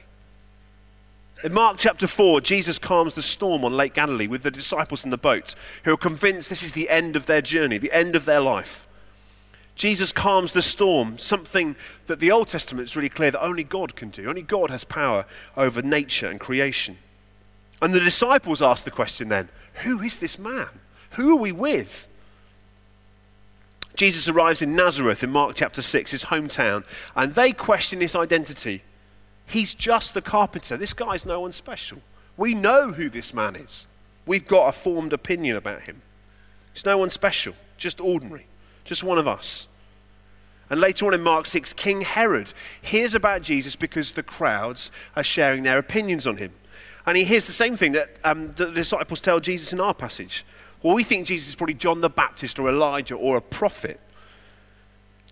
In 1.44 1.52
Mark 1.52 1.76
chapter 1.78 2.06
4, 2.06 2.40
Jesus 2.40 2.78
calms 2.78 3.12
the 3.12 3.22
storm 3.22 3.64
on 3.64 3.76
Lake 3.76 3.92
Galilee 3.92 4.26
with 4.26 4.42
the 4.42 4.50
disciples 4.50 5.04
in 5.04 5.10
the 5.10 5.18
boat, 5.18 5.54
who 5.84 5.92
are 5.92 5.98
convinced 5.98 6.48
this 6.48 6.62
is 6.62 6.72
the 6.72 6.88
end 6.88 7.14
of 7.14 7.26
their 7.26 7.42
journey, 7.42 7.76
the 7.76 7.92
end 7.92 8.16
of 8.16 8.24
their 8.24 8.40
life. 8.40 8.85
Jesus 9.76 10.10
calms 10.10 10.54
the 10.54 10.62
storm, 10.62 11.18
something 11.18 11.76
that 12.06 12.18
the 12.18 12.30
Old 12.30 12.48
Testament 12.48 12.88
is 12.88 12.96
really 12.96 13.10
clear 13.10 13.30
that 13.30 13.44
only 13.44 13.62
God 13.62 13.94
can 13.94 14.08
do. 14.08 14.26
Only 14.28 14.42
God 14.42 14.70
has 14.70 14.84
power 14.84 15.26
over 15.54 15.82
nature 15.82 16.28
and 16.28 16.40
creation. 16.40 16.96
And 17.82 17.92
the 17.92 18.00
disciples 18.00 18.62
ask 18.62 18.84
the 18.84 18.90
question 18.90 19.28
then 19.28 19.50
who 19.84 20.00
is 20.00 20.16
this 20.16 20.38
man? 20.38 20.68
Who 21.12 21.36
are 21.36 21.40
we 21.40 21.52
with? 21.52 22.08
Jesus 23.94 24.28
arrives 24.28 24.62
in 24.62 24.74
Nazareth 24.74 25.22
in 25.22 25.30
Mark 25.30 25.56
chapter 25.56 25.82
6, 25.82 26.10
his 26.10 26.24
hometown, 26.24 26.84
and 27.14 27.34
they 27.34 27.52
question 27.52 28.00
his 28.00 28.16
identity. 28.16 28.82
He's 29.46 29.74
just 29.74 30.14
the 30.14 30.22
carpenter. 30.22 30.78
This 30.78 30.94
guy's 30.94 31.26
no 31.26 31.40
one 31.40 31.52
special. 31.52 32.00
We 32.36 32.54
know 32.54 32.92
who 32.92 33.10
this 33.10 33.32
man 33.32 33.56
is. 33.56 33.86
We've 34.24 34.46
got 34.46 34.68
a 34.68 34.72
formed 34.72 35.12
opinion 35.12 35.56
about 35.56 35.82
him. 35.82 36.02
He's 36.72 36.84
no 36.84 36.98
one 36.98 37.10
special, 37.10 37.54
just 37.76 38.00
ordinary 38.00 38.46
just 38.86 39.04
one 39.04 39.18
of 39.18 39.28
us. 39.28 39.68
And 40.70 40.80
later 40.80 41.06
on 41.06 41.14
in 41.14 41.22
Mark 41.22 41.46
6, 41.46 41.74
King 41.74 42.00
Herod 42.00 42.52
hears 42.80 43.14
about 43.14 43.42
Jesus 43.42 43.76
because 43.76 44.12
the 44.12 44.22
crowds 44.22 44.90
are 45.14 45.22
sharing 45.22 45.62
their 45.62 45.78
opinions 45.78 46.26
on 46.26 46.38
him. 46.38 46.52
And 47.04 47.16
he 47.16 47.24
hears 47.24 47.46
the 47.46 47.52
same 47.52 47.76
thing 47.76 47.92
that 47.92 48.16
um, 48.24 48.50
the 48.52 48.70
disciples 48.70 49.20
tell 49.20 49.38
Jesus 49.38 49.72
in 49.72 49.80
our 49.80 49.94
passage. 49.94 50.44
Well, 50.82 50.96
we 50.96 51.04
think 51.04 51.26
Jesus 51.26 51.48
is 51.48 51.54
probably 51.54 51.74
John 51.74 52.00
the 52.00 52.10
Baptist 52.10 52.58
or 52.58 52.68
Elijah 52.68 53.14
or 53.14 53.36
a 53.36 53.40
prophet. 53.40 54.00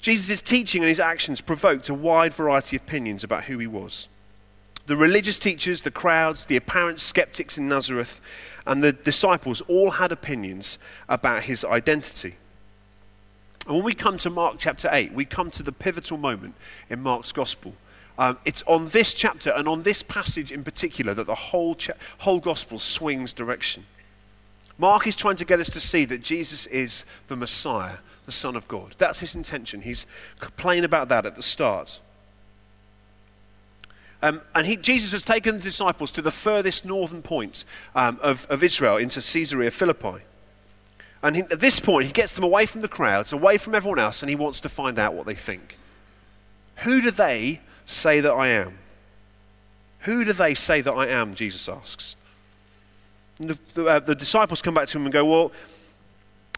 Jesus' 0.00 0.40
teaching 0.40 0.83
and 0.83 0.88
his 0.88 1.00
actions 1.00 1.40
provoked 1.40 1.88
a 1.88 1.95
wide 1.95 2.33
variety 2.33 2.76
of 2.76 2.83
opinions 2.83 3.25
about 3.25 3.45
who 3.45 3.59
he 3.59 3.67
was. 3.67 4.09
The 4.87 4.97
religious 4.97 5.38
teachers, 5.38 5.83
the 5.83 5.90
crowds, 5.90 6.45
the 6.45 6.57
apparent 6.57 7.00
skeptics 7.00 7.59
in 7.59 7.69
Nazareth, 7.69 8.21
and 8.67 8.85
the 8.85 8.93
disciples 8.93 9.62
all 9.62 9.93
had 9.93 10.12
opinions 10.12 10.79
about 11.09 11.45
his 11.45 11.64
identity. 11.64 12.37
And 13.66 13.76
when 13.76 13.85
we 13.85 13.94
come 13.94 14.18
to 14.18 14.30
Mark 14.30 14.56
chapter 14.59 14.88
8, 14.92 15.12
we 15.12 15.25
come 15.25 15.50
to 15.52 15.62
the 15.62 15.73
pivotal 15.73 16.18
moment 16.18 16.54
in 16.90 17.00
Mark's 17.00 17.33
gospel. 17.33 17.75
Um, 18.18 18.38
it's 18.44 18.62
on 18.66 18.88
this 18.88 19.14
chapter 19.14 19.50
and 19.50 19.66
on 19.66 19.83
this 19.83 20.02
passage 20.02 20.52
in 20.52 20.62
particular 20.62 21.14
that 21.14 21.26
the 21.26 21.35
whole, 21.35 21.75
cha- 21.75 21.94
whole 22.18 22.40
gospel 22.40 22.78
swings 22.78 23.33
direction. 23.33 23.87
Mark 24.76 25.06
is 25.06 25.16
trying 25.16 25.37
to 25.37 25.44
get 25.44 25.61
us 25.61 25.71
to 25.71 25.80
see 25.80 26.04
that 26.04 26.23
Jesus 26.23 26.66
is 26.66 27.04
the 27.28 27.37
Messiah, 27.37 27.99
the 28.25 28.33
Son 28.33 28.56
of 28.56 28.68
God. 28.68 28.94
That's 28.99 29.21
his 29.21 29.35
intention. 29.35 29.83
He's 29.83 30.06
plain 30.56 30.85
about 30.85 31.09
that 31.09 31.26
at 31.26 31.37
the 31.37 31.42
start. 31.42 32.00
Um, 34.23 34.40
and 34.54 34.66
he, 34.66 34.76
Jesus 34.76 35.12
has 35.12 35.23
taken 35.23 35.56
the 35.56 35.62
disciples 35.62 36.11
to 36.12 36.23
the 36.23 36.30
furthest 36.30 36.85
northern 36.85 37.23
point 37.23 37.64
um, 37.94 38.18
of, 38.23 38.47
of 38.49 38.62
Israel, 38.62 38.97
into 38.97 39.21
Caesarea 39.21 39.71
Philippi. 39.71 40.23
And 41.25 41.37
he, 41.37 41.43
at 41.43 41.59
this 41.59 41.81
point, 41.81 42.07
he 42.07 42.12
gets 42.12 42.35
them 42.35 42.45
away 42.45 42.66
from 42.66 42.83
the 42.83 42.88
crowds, 42.88 43.33
away 43.33 43.57
from 43.57 43.75
everyone 43.75 43.99
else, 43.99 44.23
and 44.23 44.28
he 44.28 44.37
wants 44.37 44.61
to 44.61 44.69
find 44.69 44.99
out 44.99 45.14
what 45.14 45.25
they 45.25 45.35
think. 45.35 45.78
Who 46.83 47.00
do 47.00 47.11
they 47.11 47.61
say 47.87 48.21
that 48.21 48.33
I 48.33 48.49
am? 48.49 48.78
Who 50.00 50.26
do 50.26 50.35
they 50.35 50.54
say 50.54 50.83
that 50.83 50.93
I 50.93 51.07
am? 51.07 51.35
Jesus 51.35 51.66
asks. 51.66 52.14
The, 53.40 53.59
the, 53.73 53.87
uh, 53.87 54.00
the 54.00 54.14
disciples 54.14 54.61
come 54.61 54.75
back 54.75 54.87
to 54.88 54.99
him 54.99 55.04
and 55.04 55.12
go, 55.12 55.25
Well, 55.25 55.50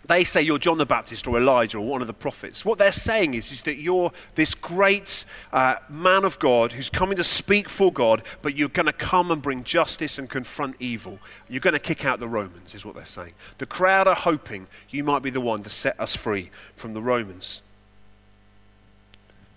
they 0.06 0.24
say 0.24 0.42
you're 0.42 0.58
John 0.58 0.78
the 0.78 0.86
Baptist 0.86 1.26
or 1.26 1.36
Elijah 1.36 1.78
or 1.78 1.86
one 1.86 2.00
of 2.00 2.06
the 2.06 2.12
prophets. 2.12 2.64
What 2.64 2.78
they're 2.78 2.92
saying 2.92 3.34
is, 3.34 3.50
is 3.50 3.62
that 3.62 3.76
you're 3.76 4.12
this 4.34 4.54
great 4.54 5.24
uh, 5.52 5.76
man 5.88 6.24
of 6.24 6.38
God 6.38 6.72
who's 6.72 6.90
coming 6.90 7.16
to 7.16 7.24
speak 7.24 7.68
for 7.68 7.92
God, 7.92 8.22
but 8.42 8.56
you're 8.56 8.68
going 8.68 8.86
to 8.86 8.92
come 8.92 9.30
and 9.30 9.42
bring 9.42 9.64
justice 9.64 10.18
and 10.18 10.30
confront 10.30 10.76
evil. 10.78 11.18
You're 11.48 11.60
going 11.60 11.74
to 11.74 11.80
kick 11.80 12.04
out 12.04 12.20
the 12.20 12.28
Romans, 12.28 12.74
is 12.74 12.84
what 12.84 12.94
they're 12.94 13.04
saying. 13.04 13.32
The 13.58 13.66
crowd 13.66 14.06
are 14.06 14.14
hoping 14.14 14.68
you 14.90 15.02
might 15.02 15.22
be 15.22 15.30
the 15.30 15.40
one 15.40 15.62
to 15.64 15.70
set 15.70 15.98
us 15.98 16.14
free 16.14 16.50
from 16.76 16.94
the 16.94 17.02
Romans. 17.02 17.62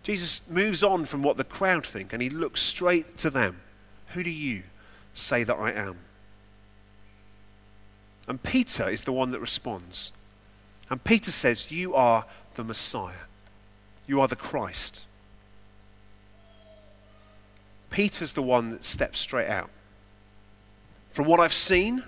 Jesus 0.01 0.41
moves 0.49 0.83
on 0.83 1.05
from 1.05 1.21
what 1.21 1.37
the 1.37 1.43
crowd 1.43 1.85
think 1.85 2.13
and 2.13 2.21
he 2.21 2.29
looks 2.29 2.61
straight 2.61 3.17
to 3.17 3.29
them. 3.29 3.61
Who 4.13 4.23
do 4.23 4.31
you 4.31 4.63
say 5.13 5.43
that 5.43 5.55
I 5.55 5.71
am? 5.71 5.97
And 8.27 8.41
Peter 8.41 8.89
is 8.89 9.03
the 9.03 9.11
one 9.11 9.31
that 9.31 9.39
responds. 9.39 10.11
And 10.89 11.03
Peter 11.03 11.31
says, 11.31 11.71
You 11.71 11.93
are 11.93 12.25
the 12.55 12.63
Messiah. 12.63 13.25
You 14.07 14.21
are 14.21 14.27
the 14.27 14.35
Christ. 14.35 15.05
Peter's 17.89 18.33
the 18.33 18.41
one 18.41 18.69
that 18.71 18.83
steps 18.83 19.19
straight 19.19 19.49
out. 19.49 19.69
From 21.11 21.25
what 21.25 21.39
I've 21.39 21.53
seen, 21.53 22.03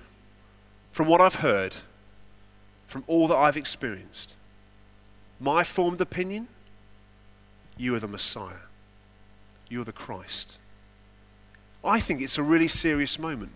from 0.92 1.08
what 1.08 1.22
I've 1.22 1.36
heard, 1.36 1.76
from 2.88 3.04
all 3.08 3.28
that 3.28 3.38
I've 3.38 3.58
experienced, 3.58 4.36
my 5.40 5.64
formed 5.64 6.02
opinion, 6.02 6.48
you 7.78 7.96
are 7.96 8.00
the 8.00 8.08
Messiah. 8.08 8.68
You're 9.70 9.86
the 9.86 9.92
Christ. 9.92 10.58
I 11.84 12.00
think 12.00 12.22
it's 12.22 12.38
a 12.38 12.44
really 12.44 12.68
serious 12.68 13.18
moment. 13.18 13.54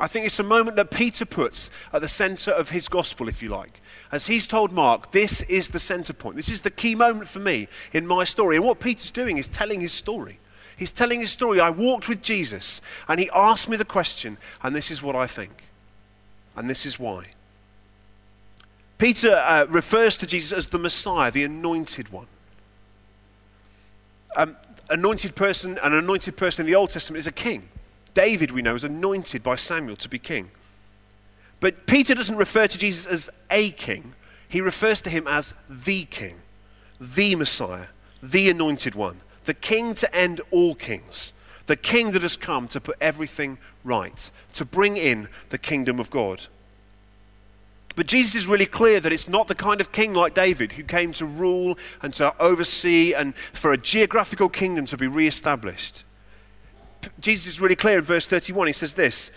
I 0.00 0.08
think 0.08 0.26
it's 0.26 0.38
a 0.38 0.44
moment 0.44 0.76
that 0.76 0.90
Peter 0.90 1.24
puts 1.24 1.70
at 1.92 2.00
the 2.00 2.08
center 2.08 2.50
of 2.50 2.70
his 2.70 2.88
gospel, 2.88 3.28
if 3.28 3.42
you 3.42 3.50
like. 3.50 3.80
As 4.10 4.26
he's 4.26 4.46
told 4.46 4.72
Mark, 4.72 5.12
this 5.12 5.42
is 5.42 5.68
the 5.68 5.78
center 5.78 6.12
point. 6.12 6.36
This 6.36 6.48
is 6.48 6.62
the 6.62 6.70
key 6.70 6.94
moment 6.94 7.28
for 7.28 7.38
me 7.38 7.68
in 7.92 8.06
my 8.06 8.24
story. 8.24 8.56
And 8.56 8.64
what 8.64 8.80
Peter's 8.80 9.10
doing 9.10 9.38
is 9.38 9.48
telling 9.48 9.80
his 9.80 9.92
story. 9.92 10.38
He's 10.76 10.92
telling 10.92 11.20
his 11.20 11.30
story. 11.30 11.60
I 11.60 11.70
walked 11.70 12.08
with 12.08 12.22
Jesus, 12.22 12.80
and 13.06 13.20
he 13.20 13.30
asked 13.34 13.68
me 13.68 13.76
the 13.76 13.84
question, 13.84 14.38
and 14.62 14.74
this 14.74 14.90
is 14.90 15.02
what 15.02 15.14
I 15.14 15.26
think. 15.26 15.52
And 16.56 16.68
this 16.68 16.84
is 16.84 16.98
why. 16.98 17.26
Peter 18.98 19.34
uh, 19.34 19.66
refers 19.68 20.16
to 20.18 20.26
Jesus 20.26 20.52
as 20.52 20.66
the 20.68 20.78
Messiah, 20.78 21.30
the 21.30 21.44
anointed 21.44 22.10
one. 22.10 22.26
Um, 24.36 24.56
anointed 24.88 25.34
person, 25.34 25.78
an 25.82 25.92
anointed 25.92 26.36
person 26.36 26.62
in 26.62 26.66
the 26.66 26.74
Old 26.74 26.90
Testament 26.90 27.18
is 27.18 27.26
a 27.26 27.32
king. 27.32 27.68
David, 28.14 28.50
we 28.50 28.62
know, 28.62 28.74
is 28.74 28.84
anointed 28.84 29.42
by 29.42 29.56
Samuel 29.56 29.96
to 29.96 30.08
be 30.08 30.18
king. 30.18 30.50
But 31.60 31.86
Peter 31.86 32.14
doesn't 32.14 32.36
refer 32.36 32.66
to 32.66 32.78
Jesus 32.78 33.06
as 33.06 33.30
a 33.50 33.70
king, 33.70 34.14
he 34.48 34.60
refers 34.60 35.00
to 35.02 35.10
him 35.10 35.26
as 35.26 35.54
the 35.68 36.04
king, 36.04 36.36
the 37.00 37.36
Messiah, 37.36 37.86
the 38.22 38.50
anointed 38.50 38.94
one, 38.94 39.20
the 39.44 39.54
king 39.54 39.94
to 39.94 40.14
end 40.14 40.40
all 40.50 40.74
kings, 40.74 41.32
the 41.66 41.76
king 41.76 42.10
that 42.12 42.22
has 42.22 42.36
come 42.36 42.68
to 42.68 42.80
put 42.80 42.96
everything 43.00 43.58
right, 43.84 44.30
to 44.54 44.64
bring 44.64 44.96
in 44.96 45.28
the 45.50 45.58
kingdom 45.58 45.98
of 45.98 46.10
God. 46.10 46.42
But 47.94 48.06
Jesus 48.06 48.34
is 48.34 48.46
really 48.46 48.66
clear 48.66 49.00
that 49.00 49.12
it's 49.12 49.28
not 49.28 49.48
the 49.48 49.54
kind 49.54 49.80
of 49.80 49.92
king 49.92 50.14
like 50.14 50.34
David 50.34 50.72
who 50.72 50.82
came 50.82 51.12
to 51.14 51.26
rule 51.26 51.78
and 52.02 52.12
to 52.14 52.34
oversee 52.40 53.12
and 53.12 53.34
for 53.52 53.72
a 53.72 53.78
geographical 53.78 54.48
kingdom 54.48 54.86
to 54.86 54.96
be 54.96 55.06
re-established. 55.06 56.04
Jesus 57.20 57.54
is 57.54 57.60
really 57.60 57.76
clear 57.76 57.98
in 57.98 58.04
verse 58.04 58.26
31. 58.26 58.68
He 58.68 58.72
says 58.72 58.94
this 58.94 59.30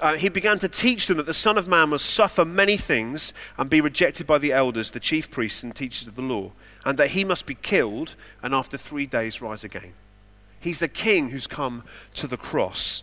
uh, 0.00 0.14
He 0.14 0.28
began 0.28 0.58
to 0.60 0.68
teach 0.68 1.06
them 1.06 1.16
that 1.16 1.26
the 1.26 1.34
Son 1.34 1.58
of 1.58 1.68
Man 1.68 1.90
must 1.90 2.06
suffer 2.06 2.44
many 2.44 2.76
things 2.76 3.32
and 3.58 3.70
be 3.70 3.80
rejected 3.80 4.26
by 4.26 4.38
the 4.38 4.52
elders, 4.52 4.90
the 4.90 5.00
chief 5.00 5.30
priests, 5.30 5.62
and 5.62 5.74
teachers 5.74 6.08
of 6.08 6.16
the 6.16 6.22
law, 6.22 6.52
and 6.84 6.98
that 6.98 7.10
he 7.10 7.24
must 7.24 7.46
be 7.46 7.54
killed 7.54 8.14
and 8.42 8.54
after 8.54 8.76
three 8.76 9.06
days 9.06 9.42
rise 9.42 9.64
again. 9.64 9.94
He's 10.60 10.78
the 10.78 10.88
king 10.88 11.30
who's 11.30 11.46
come 11.46 11.84
to 12.14 12.26
the 12.26 12.36
cross. 12.36 13.02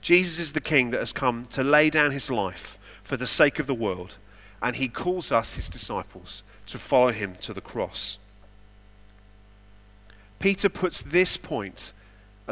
Jesus 0.00 0.40
is 0.40 0.52
the 0.52 0.60
king 0.60 0.90
that 0.90 0.98
has 0.98 1.12
come 1.12 1.46
to 1.46 1.62
lay 1.62 1.90
down 1.90 2.10
his 2.10 2.30
life 2.30 2.78
for 3.04 3.16
the 3.16 3.26
sake 3.26 3.58
of 3.58 3.66
the 3.66 3.74
world, 3.74 4.16
and 4.60 4.76
he 4.76 4.88
calls 4.88 5.30
us, 5.30 5.54
his 5.54 5.68
disciples, 5.68 6.42
to 6.66 6.78
follow 6.78 7.12
him 7.12 7.36
to 7.40 7.52
the 7.52 7.60
cross. 7.60 8.18
Peter 10.38 10.68
puts 10.68 11.02
this 11.02 11.36
point 11.36 11.92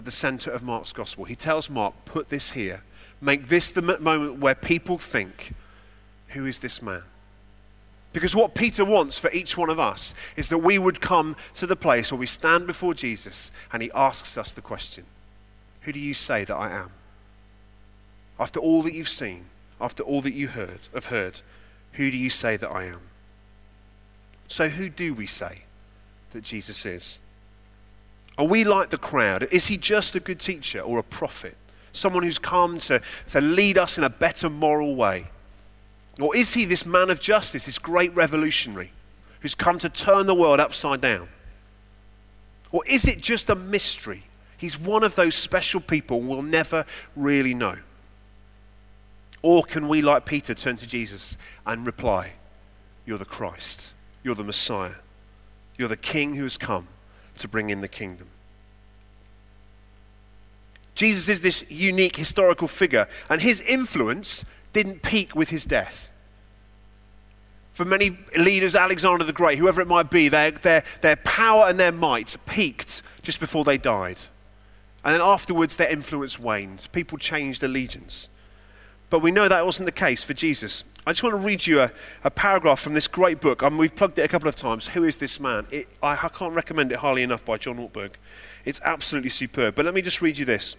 at 0.00 0.06
the 0.06 0.10
center 0.10 0.50
of 0.50 0.62
Mark's 0.62 0.94
gospel. 0.94 1.26
He 1.26 1.36
tells 1.36 1.68
Mark, 1.68 1.92
put 2.06 2.30
this 2.30 2.52
here. 2.52 2.80
Make 3.20 3.48
this 3.48 3.70
the 3.70 3.82
moment 3.82 4.38
where 4.38 4.54
people 4.54 4.96
think, 4.96 5.52
who 6.28 6.46
is 6.46 6.60
this 6.60 6.80
man? 6.80 7.02
Because 8.14 8.34
what 8.34 8.54
Peter 8.54 8.82
wants 8.82 9.18
for 9.18 9.30
each 9.30 9.58
one 9.58 9.68
of 9.68 9.78
us 9.78 10.14
is 10.36 10.48
that 10.48 10.56
we 10.56 10.78
would 10.78 11.02
come 11.02 11.36
to 11.52 11.66
the 11.66 11.76
place 11.76 12.10
where 12.10 12.18
we 12.18 12.26
stand 12.26 12.66
before 12.66 12.94
Jesus 12.94 13.52
and 13.74 13.82
he 13.82 13.90
asks 13.94 14.38
us 14.38 14.54
the 14.54 14.62
question 14.62 15.04
Who 15.82 15.92
do 15.92 15.98
you 15.98 16.14
say 16.14 16.44
that 16.44 16.56
I 16.56 16.70
am? 16.70 16.92
After 18.38 18.58
all 18.58 18.82
that 18.84 18.94
you've 18.94 19.06
seen, 19.06 19.44
after 19.82 20.02
all 20.02 20.22
that 20.22 20.32
you 20.32 20.48
heard, 20.48 20.80
have 20.94 21.06
heard, 21.06 21.42
who 21.92 22.10
do 22.10 22.16
you 22.16 22.30
say 22.30 22.56
that 22.56 22.70
I 22.70 22.84
am? 22.84 23.02
So, 24.48 24.70
who 24.70 24.88
do 24.88 25.12
we 25.12 25.26
say 25.26 25.64
that 26.30 26.42
Jesus 26.42 26.86
is? 26.86 27.18
Are 28.40 28.46
we 28.46 28.64
like 28.64 28.88
the 28.88 28.96
crowd? 28.96 29.46
Is 29.52 29.66
he 29.66 29.76
just 29.76 30.14
a 30.14 30.20
good 30.20 30.40
teacher 30.40 30.80
or 30.80 30.98
a 30.98 31.02
prophet? 31.02 31.58
Someone 31.92 32.22
who's 32.22 32.38
come 32.38 32.78
to, 32.78 33.02
to 33.26 33.40
lead 33.42 33.76
us 33.76 33.98
in 33.98 34.04
a 34.04 34.08
better 34.08 34.48
moral 34.48 34.96
way? 34.96 35.26
Or 36.18 36.34
is 36.34 36.54
he 36.54 36.64
this 36.64 36.86
man 36.86 37.10
of 37.10 37.20
justice, 37.20 37.66
this 37.66 37.78
great 37.78 38.14
revolutionary 38.16 38.92
who's 39.40 39.54
come 39.54 39.78
to 39.80 39.90
turn 39.90 40.24
the 40.24 40.34
world 40.34 40.58
upside 40.58 41.02
down? 41.02 41.28
Or 42.72 42.82
is 42.86 43.06
it 43.06 43.20
just 43.20 43.50
a 43.50 43.54
mystery? 43.54 44.24
He's 44.56 44.80
one 44.80 45.04
of 45.04 45.16
those 45.16 45.34
special 45.34 45.82
people 45.82 46.22
we'll 46.22 46.40
never 46.40 46.86
really 47.14 47.52
know. 47.52 47.76
Or 49.42 49.64
can 49.64 49.86
we, 49.86 50.00
like 50.00 50.24
Peter, 50.24 50.54
turn 50.54 50.76
to 50.76 50.86
Jesus 50.86 51.36
and 51.66 51.84
reply, 51.84 52.32
You're 53.04 53.18
the 53.18 53.26
Christ, 53.26 53.92
you're 54.22 54.34
the 54.34 54.44
Messiah, 54.44 54.94
you're 55.76 55.88
the 55.88 55.96
King 55.98 56.36
who 56.36 56.44
has 56.44 56.56
come 56.56 56.88
to 57.40 57.48
bring 57.48 57.70
in 57.70 57.80
the 57.80 57.88
kingdom? 57.88 58.28
Jesus 60.94 61.28
is 61.28 61.40
this 61.40 61.64
unique 61.68 62.16
historical 62.16 62.68
figure, 62.68 63.08
and 63.28 63.40
his 63.40 63.60
influence 63.62 64.44
didn't 64.72 65.02
peak 65.02 65.34
with 65.34 65.50
his 65.50 65.64
death. 65.64 66.10
For 67.72 67.84
many 67.84 68.18
leaders, 68.36 68.74
Alexander 68.74 69.24
the 69.24 69.32
Great, 69.32 69.58
whoever 69.58 69.80
it 69.80 69.88
might 69.88 70.10
be, 70.10 70.28
their, 70.28 70.50
their, 70.50 70.84
their 71.00 71.16
power 71.16 71.66
and 71.68 71.80
their 71.80 71.92
might 71.92 72.36
peaked 72.44 73.02
just 73.22 73.40
before 73.40 73.64
they 73.64 73.78
died. 73.78 74.18
And 75.02 75.14
then 75.14 75.22
afterwards, 75.22 75.76
their 75.76 75.88
influence 75.88 76.38
waned. 76.38 76.88
People 76.92 77.16
changed 77.16 77.62
allegiance. 77.62 78.28
But 79.08 79.20
we 79.20 79.30
know 79.30 79.48
that 79.48 79.64
wasn't 79.64 79.86
the 79.86 79.92
case 79.92 80.22
for 80.22 80.34
Jesus. 80.34 80.84
I 81.06 81.12
just 81.12 81.22
want 81.22 81.32
to 81.32 81.46
read 81.46 81.66
you 81.66 81.80
a, 81.80 81.92
a 82.24 82.30
paragraph 82.30 82.80
from 82.80 82.92
this 82.92 83.08
great 83.08 83.40
book. 83.40 83.62
Um, 83.62 83.78
we've 83.78 83.94
plugged 83.94 84.18
it 84.18 84.22
a 84.22 84.28
couple 84.28 84.48
of 84.48 84.56
times. 84.56 84.88
Who 84.88 85.04
is 85.04 85.16
this 85.16 85.40
man? 85.40 85.66
It, 85.70 85.88
I, 86.02 86.12
I 86.12 86.28
can't 86.28 86.54
recommend 86.54 86.92
it 86.92 86.98
highly 86.98 87.22
enough 87.22 87.44
by 87.44 87.56
John 87.56 87.78
Ortberg. 87.78 88.12
It's 88.64 88.80
absolutely 88.84 89.30
superb. 89.30 89.74
But 89.74 89.86
let 89.86 89.94
me 89.94 90.02
just 90.02 90.20
read 90.20 90.36
you 90.36 90.44
this. 90.44 90.76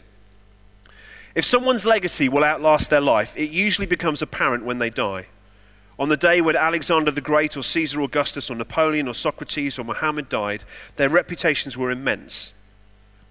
If 1.33 1.45
someone's 1.45 1.85
legacy 1.85 2.29
will 2.29 2.43
outlast 2.43 2.89
their 2.89 3.01
life, 3.01 3.35
it 3.35 3.49
usually 3.49 3.87
becomes 3.87 4.21
apparent 4.21 4.63
when 4.63 4.77
they 4.77 4.89
die. 4.89 5.27
On 5.97 6.09
the 6.09 6.17
day 6.17 6.41
when 6.41 6.55
Alexander 6.55 7.11
the 7.11 7.21
Great 7.21 7.55
or 7.57 7.63
Caesar 7.63 8.01
Augustus 8.01 8.49
or 8.49 8.55
Napoleon 8.55 9.07
or 9.07 9.13
Socrates 9.13 9.79
or 9.79 9.83
Muhammad 9.83 10.29
died, 10.29 10.63
their 10.97 11.09
reputations 11.09 11.77
were 11.77 11.89
immense. 11.89 12.53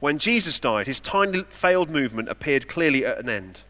When 0.00 0.18
Jesus 0.18 0.58
died, 0.58 0.86
his 0.86 0.98
tiny 0.98 1.42
failed 1.50 1.90
movement 1.90 2.28
appeared 2.28 2.68
clearly 2.68 3.04
at 3.04 3.18
an 3.18 3.28
end. 3.28 3.60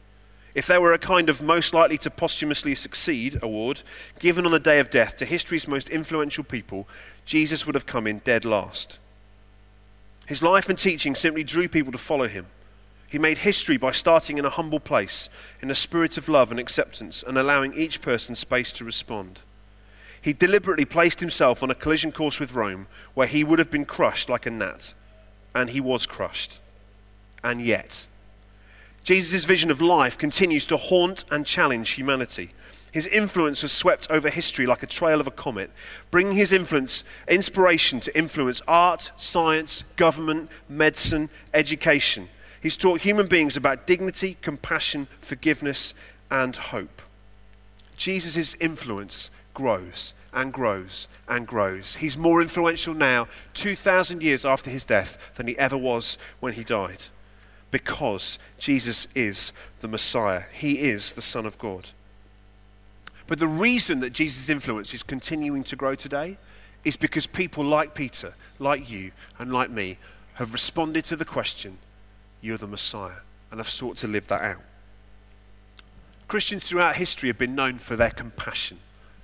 If 0.55 0.67
there 0.67 0.81
were 0.81 0.93
a 0.93 0.99
kind 0.99 1.29
of 1.29 1.43
most 1.43 1.73
likely 1.73 1.99
to 1.99 2.11
posthumously 2.11 2.75
succeed 2.75 3.39
award 3.43 3.83
given 4.19 4.45
on 4.45 4.53
the 4.53 4.59
day 4.59 4.81
of 4.81 4.91
death 4.91 5.17
to 5.17 5.25
history's 5.25 5.69
most 5.69 5.89
influential 5.89 6.45
people, 6.45 6.89
Jesus 7.25 7.67
would 7.67 7.75
have 7.75 7.87
come 7.87 8.07
in 8.07 8.19
dead 8.19 8.45
last. 8.45 8.99
His 10.27 10.43
life 10.43 10.69
and 10.69 10.79
teaching 10.79 11.15
simply 11.15 11.45
drew 11.45 11.69
people 11.69 11.93
to 11.93 11.99
follow 11.99 12.29
him. 12.29 12.47
He 13.09 13.19
made 13.19 13.39
history 13.39 13.77
by 13.77 13.91
starting 13.91 14.39
in 14.39 14.45
a 14.45 14.51
humble 14.51 14.79
place, 14.79 15.29
in 15.61 15.71
a 15.71 15.75
spirit 15.75 16.17
of 16.17 16.29
love 16.29 16.53
and 16.53 16.61
acceptance, 16.61 17.25
and 17.27 17.37
allowing 17.37 17.75
each 17.75 18.01
person 18.01 18.37
space 18.37 18.71
to 18.73 18.85
respond. 18.85 19.41
He 20.23 20.33
deliberately 20.33 20.85
placed 20.85 21.19
himself 21.21 21.63
on 21.63 21.71
a 21.71 21.75
collision 21.75 22.13
course 22.13 22.39
with 22.39 22.53
Rome, 22.53 22.87
where 23.15 23.27
he 23.27 23.43
would 23.43 23.59
have 23.59 23.71
been 23.71 23.85
crushed 23.85 24.29
like 24.29 24.47
a 24.47 24.51
gnat. 24.51 24.95
And 25.55 25.71
he 25.71 25.81
was 25.81 26.07
crushed. 26.07 26.61
And 27.43 27.61
yet, 27.61 28.07
Jesus' 29.03 29.45
vision 29.45 29.71
of 29.71 29.81
life 29.81 30.19
continues 30.19 30.67
to 30.67 30.77
haunt 30.77 31.25
and 31.31 31.47
challenge 31.47 31.91
humanity. 31.91 32.51
His 32.93 33.07
influence 33.07 33.63
has 33.63 33.73
swept 33.73 34.11
over 34.11 34.29
history 34.29 34.67
like 34.67 34.83
a 34.83 34.87
trail 34.87 35.21
of 35.21 35.27
a 35.27 35.33
comet, 35.33 35.71
bringing 36.11 36.35
his 36.35 36.53
influence, 36.53 37.05
inspiration 37.29 38.01
to 38.01 38.19
influence 38.19 38.61
art, 38.67 39.13
science, 39.17 39.85
government, 39.97 40.51
medicine, 40.69 41.31
education. 41.55 42.29
He's 42.61 42.77
taught 42.77 43.01
human 43.01 43.27
beings 43.27 43.57
about 43.57 43.87
dignity, 43.87 44.37
compassion, 44.43 45.07
forgiveness, 45.21 45.95
and 46.31 46.55
hope. 46.57 47.01
Jesus' 47.97 48.55
influence 48.57 49.31
grows 49.55 50.15
and 50.33 50.53
grows 50.53 51.09
and 51.29 51.47
grows. 51.47 51.97
He's 51.97 52.19
more 52.19 52.43
influential 52.43 52.93
now, 52.93 53.29
2,000 53.55 54.23
years 54.23 54.45
after 54.45 54.69
his 54.69 54.85
death, 54.85 55.17
than 55.37 55.47
he 55.47 55.57
ever 55.59 55.79
was 55.79 56.19
when 56.41 56.55
he 56.55 56.65
died 56.65 57.05
because 57.71 58.39
Jesus 58.59 59.07
is 59.15 59.53
the 59.81 59.89
Messiah. 59.89 60.45
He 60.53 60.81
is 60.81 61.13
the 61.13 61.23
Son 61.23 61.47
of 61.47 61.59
God. 61.59 61.91
But 63.27 63.39
the 63.39 63.47
reason 63.47 64.01
that 64.01 64.13
Jesus' 64.13 64.49
influence 64.49 64.93
is 64.93 65.03
continuing 65.03 65.63
to 65.65 65.77
grow 65.77 65.95
today 65.95 66.37
is 66.85 66.97
because 66.97 67.27
people 67.27 67.65
like 67.65 67.95
Peter, 67.95 68.35
like 68.59 68.91
you, 68.91 69.13
and 69.39 69.53
like 69.53 69.71
me 69.71 69.99
have 70.35 70.53
responded 70.53 71.05
to 71.05 71.17
the 71.17 71.25
question, 71.25 71.79
You're 72.41 72.59
the 72.59 72.67
Messiah, 72.67 73.21
and 73.51 73.61
have 73.61 73.69
sought 73.69 73.97
to 73.99 74.09
live 74.09 74.27
that 74.29 74.43
out. 74.43 74.63
Christians 76.27 76.65
throughout 76.65 76.97
history 76.97 77.29
have 77.29 77.39
been 77.39 77.55
known 77.55 77.79
for 77.79 77.97
their 77.97 78.11
compassion. 78.11 78.79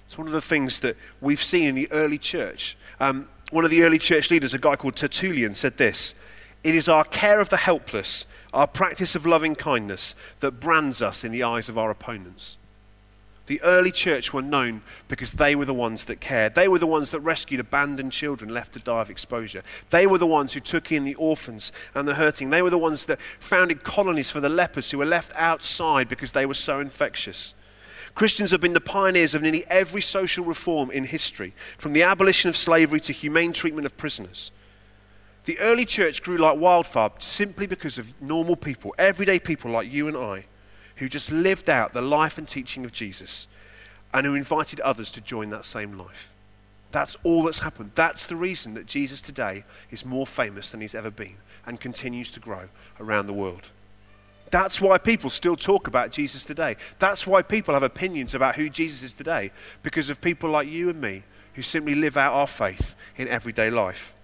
It's 0.07 0.19
one 0.19 0.27
of 0.27 0.33
the 0.33 0.41
things 0.41 0.81
that 0.81 0.97
we've 1.21 1.43
seen 1.43 1.69
in 1.69 1.75
the 1.75 1.91
early 1.91 2.19
church. 2.19 2.77
Um, 3.01 3.29
one 3.51 3.65
of 3.65 3.71
the 3.71 3.83
early 3.83 3.99
church 3.99 4.31
leaders, 4.31 4.55
a 4.55 4.59
guy 4.59 4.77
called 4.77 4.97
Tertullian, 4.97 5.55
said 5.55 5.79
this 5.79 6.15
It 6.65 6.75
is 6.75 6.89
our 6.89 7.05
care 7.05 7.41
of 7.41 7.49
the 7.49 7.59
helpless, 7.59 8.27
our 8.53 8.67
practice 8.67 9.15
of 9.15 9.27
loving 9.27 9.55
kindness, 9.55 10.15
that 10.41 10.61
brands 10.61 11.01
us 11.01 11.25
in 11.25 11.33
the 11.33 11.43
eyes 11.43 11.69
of 11.69 11.79
our 11.79 11.91
opponents. 11.91 12.59
The 13.47 13.63
early 13.63 13.93
church 13.93 14.33
were 14.33 14.43
known 14.43 14.83
because 15.07 15.35
they 15.35 15.55
were 15.55 15.65
the 15.65 15.75
ones 15.75 16.07
that 16.07 16.21
cared. 16.21 16.57
They 16.57 16.67
were 16.67 16.81
the 16.81 16.87
ones 16.87 17.11
that 17.11 17.21
rescued 17.21 17.61
abandoned 17.61 18.11
children 18.11 18.53
left 18.53 18.73
to 18.73 18.81
die 18.81 19.01
of 19.01 19.11
exposure. 19.11 19.63
They 19.91 20.07
were 20.07 20.19
the 20.19 20.27
ones 20.27 20.53
who 20.53 20.61
took 20.61 20.91
in 20.91 21.05
the 21.05 21.15
orphans 21.15 21.71
and 21.95 22.09
the 22.09 22.15
hurting. 22.15 22.51
They 22.51 22.63
were 22.63 22.71
the 22.71 22.79
ones 22.79 23.07
that 23.07 23.21
founded 23.39 23.85
colonies 23.85 24.31
for 24.31 24.41
the 24.41 24.49
lepers 24.49 24.91
who 24.91 24.99
were 24.99 25.05
left 25.05 25.33
outside 25.37 26.09
because 26.09 26.33
they 26.33 26.45
were 26.45 26.55
so 26.55 26.81
infectious. 26.81 27.55
Christians 28.17 28.51
have 28.51 28.61
been 28.61 28.73
the 28.73 28.81
pioneers 28.81 29.35
of 29.35 29.43
nearly 29.43 29.65
every 29.69 30.01
social 30.01 30.45
reform 30.45 30.91
in 30.91 31.05
history, 31.05 31.55
from 31.79 31.93
the 31.93 32.03
abolition 32.03 32.49
of 32.49 32.57
slavery 32.57 32.99
to 33.01 33.13
humane 33.13 33.53
treatment 33.53 33.87
of 33.87 33.97
prisoners. 33.97 34.51
The 35.47 35.59
early 35.61 35.85
church 35.85 36.25
grew 36.25 36.37
like 36.37 36.59
wildfire 36.59 37.11
simply 37.21 37.69
because 37.69 37.99
of 37.99 38.21
normal 38.21 38.57
people, 38.57 38.95
everyday 38.99 39.39
people 39.39 39.71
like 39.71 39.91
you 39.91 40.09
and 40.09 40.17
I, 40.17 40.47
who 40.97 41.09
just 41.09 41.31
lived 41.31 41.71
out 41.71 41.93
the 41.93 42.03
life 42.03 42.37
and 42.37 42.49
teaching 42.49 42.85
of 42.85 42.91
Jesus 42.91 43.47
and 44.13 44.27
who 44.27 44.35
invited 44.35 44.81
others 44.81 45.13
to 45.13 45.21
join 45.21 45.51
that 45.51 45.65
same 45.65 45.97
life. 45.97 46.33
That's 46.91 47.17
all 47.23 47.45
that's 47.45 47.61
happened. 47.61 47.93
That's 47.95 48.27
the 48.27 48.35
reason 48.35 48.75
that 48.75 48.87
Jesus 48.87 49.23
today 49.23 49.63
is 49.89 50.05
more 50.05 50.27
famous 50.27 50.71
than 50.71 50.81
he's 50.81 50.97
ever 50.97 51.13
been 51.13 51.37
and 51.65 51.79
continues 51.81 52.33
to 52.33 52.41
grow 52.41 52.65
around 52.99 53.27
the 53.27 53.33
world. 53.33 53.69
That's 54.51 54.81
why 54.81 54.99
people 54.99 55.31
still 55.31 55.57
talk 55.57 55.87
about 55.87 56.11
Jesus 56.11 56.43
today. 56.43 56.75
That's 56.99 57.25
why 57.25 57.43
people 57.43 57.75
have 57.75 57.85
opinions 57.85 58.35
about 58.35 58.57
who 58.57 58.69
Jesus 58.69 59.05
is 59.05 59.15
today, 59.15 59.53
because 59.85 60.11
of 60.11 60.21
people 60.21 60.51
like 60.51 60.67
you 60.67 60.89
and 60.89 61.01
me 61.01 61.23
who 61.55 61.63
simply 61.63 61.95
live 61.95 62.17
out 62.17 62.33
our 62.33 62.49
faith 62.49 62.97
in 63.17 63.29
everyday 63.29 63.71
life. 63.71 64.16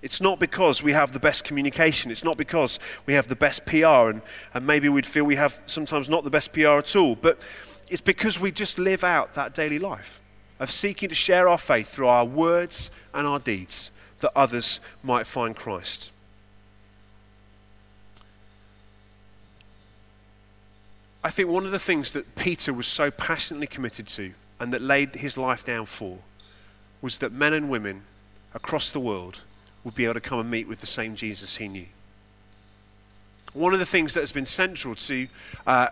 It's 0.00 0.20
not 0.20 0.38
because 0.38 0.82
we 0.82 0.92
have 0.92 1.12
the 1.12 1.18
best 1.18 1.44
communication. 1.44 2.10
It's 2.10 2.22
not 2.22 2.36
because 2.36 2.78
we 3.06 3.14
have 3.14 3.28
the 3.28 3.36
best 3.36 3.66
PR, 3.66 4.10
and, 4.10 4.22
and 4.54 4.66
maybe 4.66 4.88
we'd 4.88 5.06
feel 5.06 5.24
we 5.24 5.36
have 5.36 5.60
sometimes 5.66 6.08
not 6.08 6.24
the 6.24 6.30
best 6.30 6.52
PR 6.52 6.78
at 6.78 6.94
all, 6.94 7.16
but 7.16 7.40
it's 7.88 8.00
because 8.00 8.38
we 8.38 8.52
just 8.52 8.78
live 8.78 9.02
out 9.02 9.34
that 9.34 9.54
daily 9.54 9.78
life 9.78 10.20
of 10.60 10.70
seeking 10.70 11.08
to 11.08 11.14
share 11.14 11.48
our 11.48 11.58
faith 11.58 11.88
through 11.88 12.08
our 12.08 12.24
words 12.24 12.90
and 13.14 13.26
our 13.26 13.38
deeds 13.38 13.90
that 14.20 14.32
others 14.36 14.80
might 15.02 15.26
find 15.26 15.56
Christ. 15.56 16.10
I 21.22 21.30
think 21.30 21.48
one 21.48 21.64
of 21.64 21.72
the 21.72 21.78
things 21.78 22.12
that 22.12 22.36
Peter 22.36 22.72
was 22.72 22.86
so 22.86 23.10
passionately 23.10 23.66
committed 23.66 24.06
to 24.08 24.32
and 24.60 24.72
that 24.72 24.82
laid 24.82 25.16
his 25.16 25.36
life 25.36 25.64
down 25.64 25.86
for 25.86 26.18
was 27.02 27.18
that 27.18 27.32
men 27.32 27.52
and 27.52 27.68
women 27.68 28.02
across 28.54 28.90
the 28.90 29.00
world 29.00 29.40
would 29.84 29.94
be 29.94 30.04
able 30.04 30.14
to 30.14 30.20
come 30.20 30.38
and 30.38 30.50
meet 30.50 30.68
with 30.68 30.80
the 30.80 30.86
same 30.86 31.14
Jesus 31.14 31.56
he 31.56 31.68
knew. 31.68 31.86
One 33.52 33.72
of 33.72 33.78
the 33.78 33.86
things 33.86 34.14
that 34.14 34.20
has 34.20 34.32
been 34.32 34.46
central 34.46 34.94
to, 34.94 35.28
uh, 35.66 35.88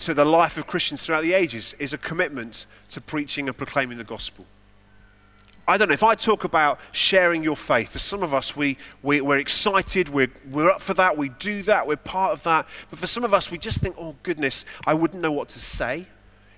to 0.00 0.14
the 0.14 0.24
life 0.24 0.56
of 0.56 0.66
Christians 0.66 1.04
throughout 1.04 1.22
the 1.22 1.32
ages 1.32 1.74
is 1.78 1.92
a 1.92 1.98
commitment 1.98 2.66
to 2.90 3.00
preaching 3.00 3.48
and 3.48 3.56
proclaiming 3.56 3.98
the 3.98 4.04
gospel. 4.04 4.44
I 5.66 5.76
don't 5.76 5.88
know, 5.88 5.94
if 5.94 6.02
I 6.02 6.14
talk 6.14 6.44
about 6.44 6.80
sharing 6.92 7.44
your 7.44 7.56
faith, 7.56 7.90
for 7.90 7.98
some 7.98 8.22
of 8.22 8.32
us, 8.32 8.56
we, 8.56 8.78
we, 9.02 9.20
we're 9.20 9.36
excited, 9.36 10.08
we're, 10.08 10.32
we're 10.50 10.70
up 10.70 10.80
for 10.80 10.94
that, 10.94 11.18
we 11.18 11.28
do 11.28 11.62
that, 11.64 11.86
we're 11.86 11.96
part 11.96 12.32
of 12.32 12.42
that. 12.44 12.66
But 12.88 12.98
for 12.98 13.06
some 13.06 13.22
of 13.22 13.34
us, 13.34 13.50
we 13.50 13.58
just 13.58 13.80
think, 13.80 13.94
oh, 13.98 14.14
goodness, 14.22 14.64
I 14.86 14.94
wouldn't 14.94 15.20
know 15.20 15.30
what 15.30 15.50
to 15.50 15.58
say. 15.58 16.06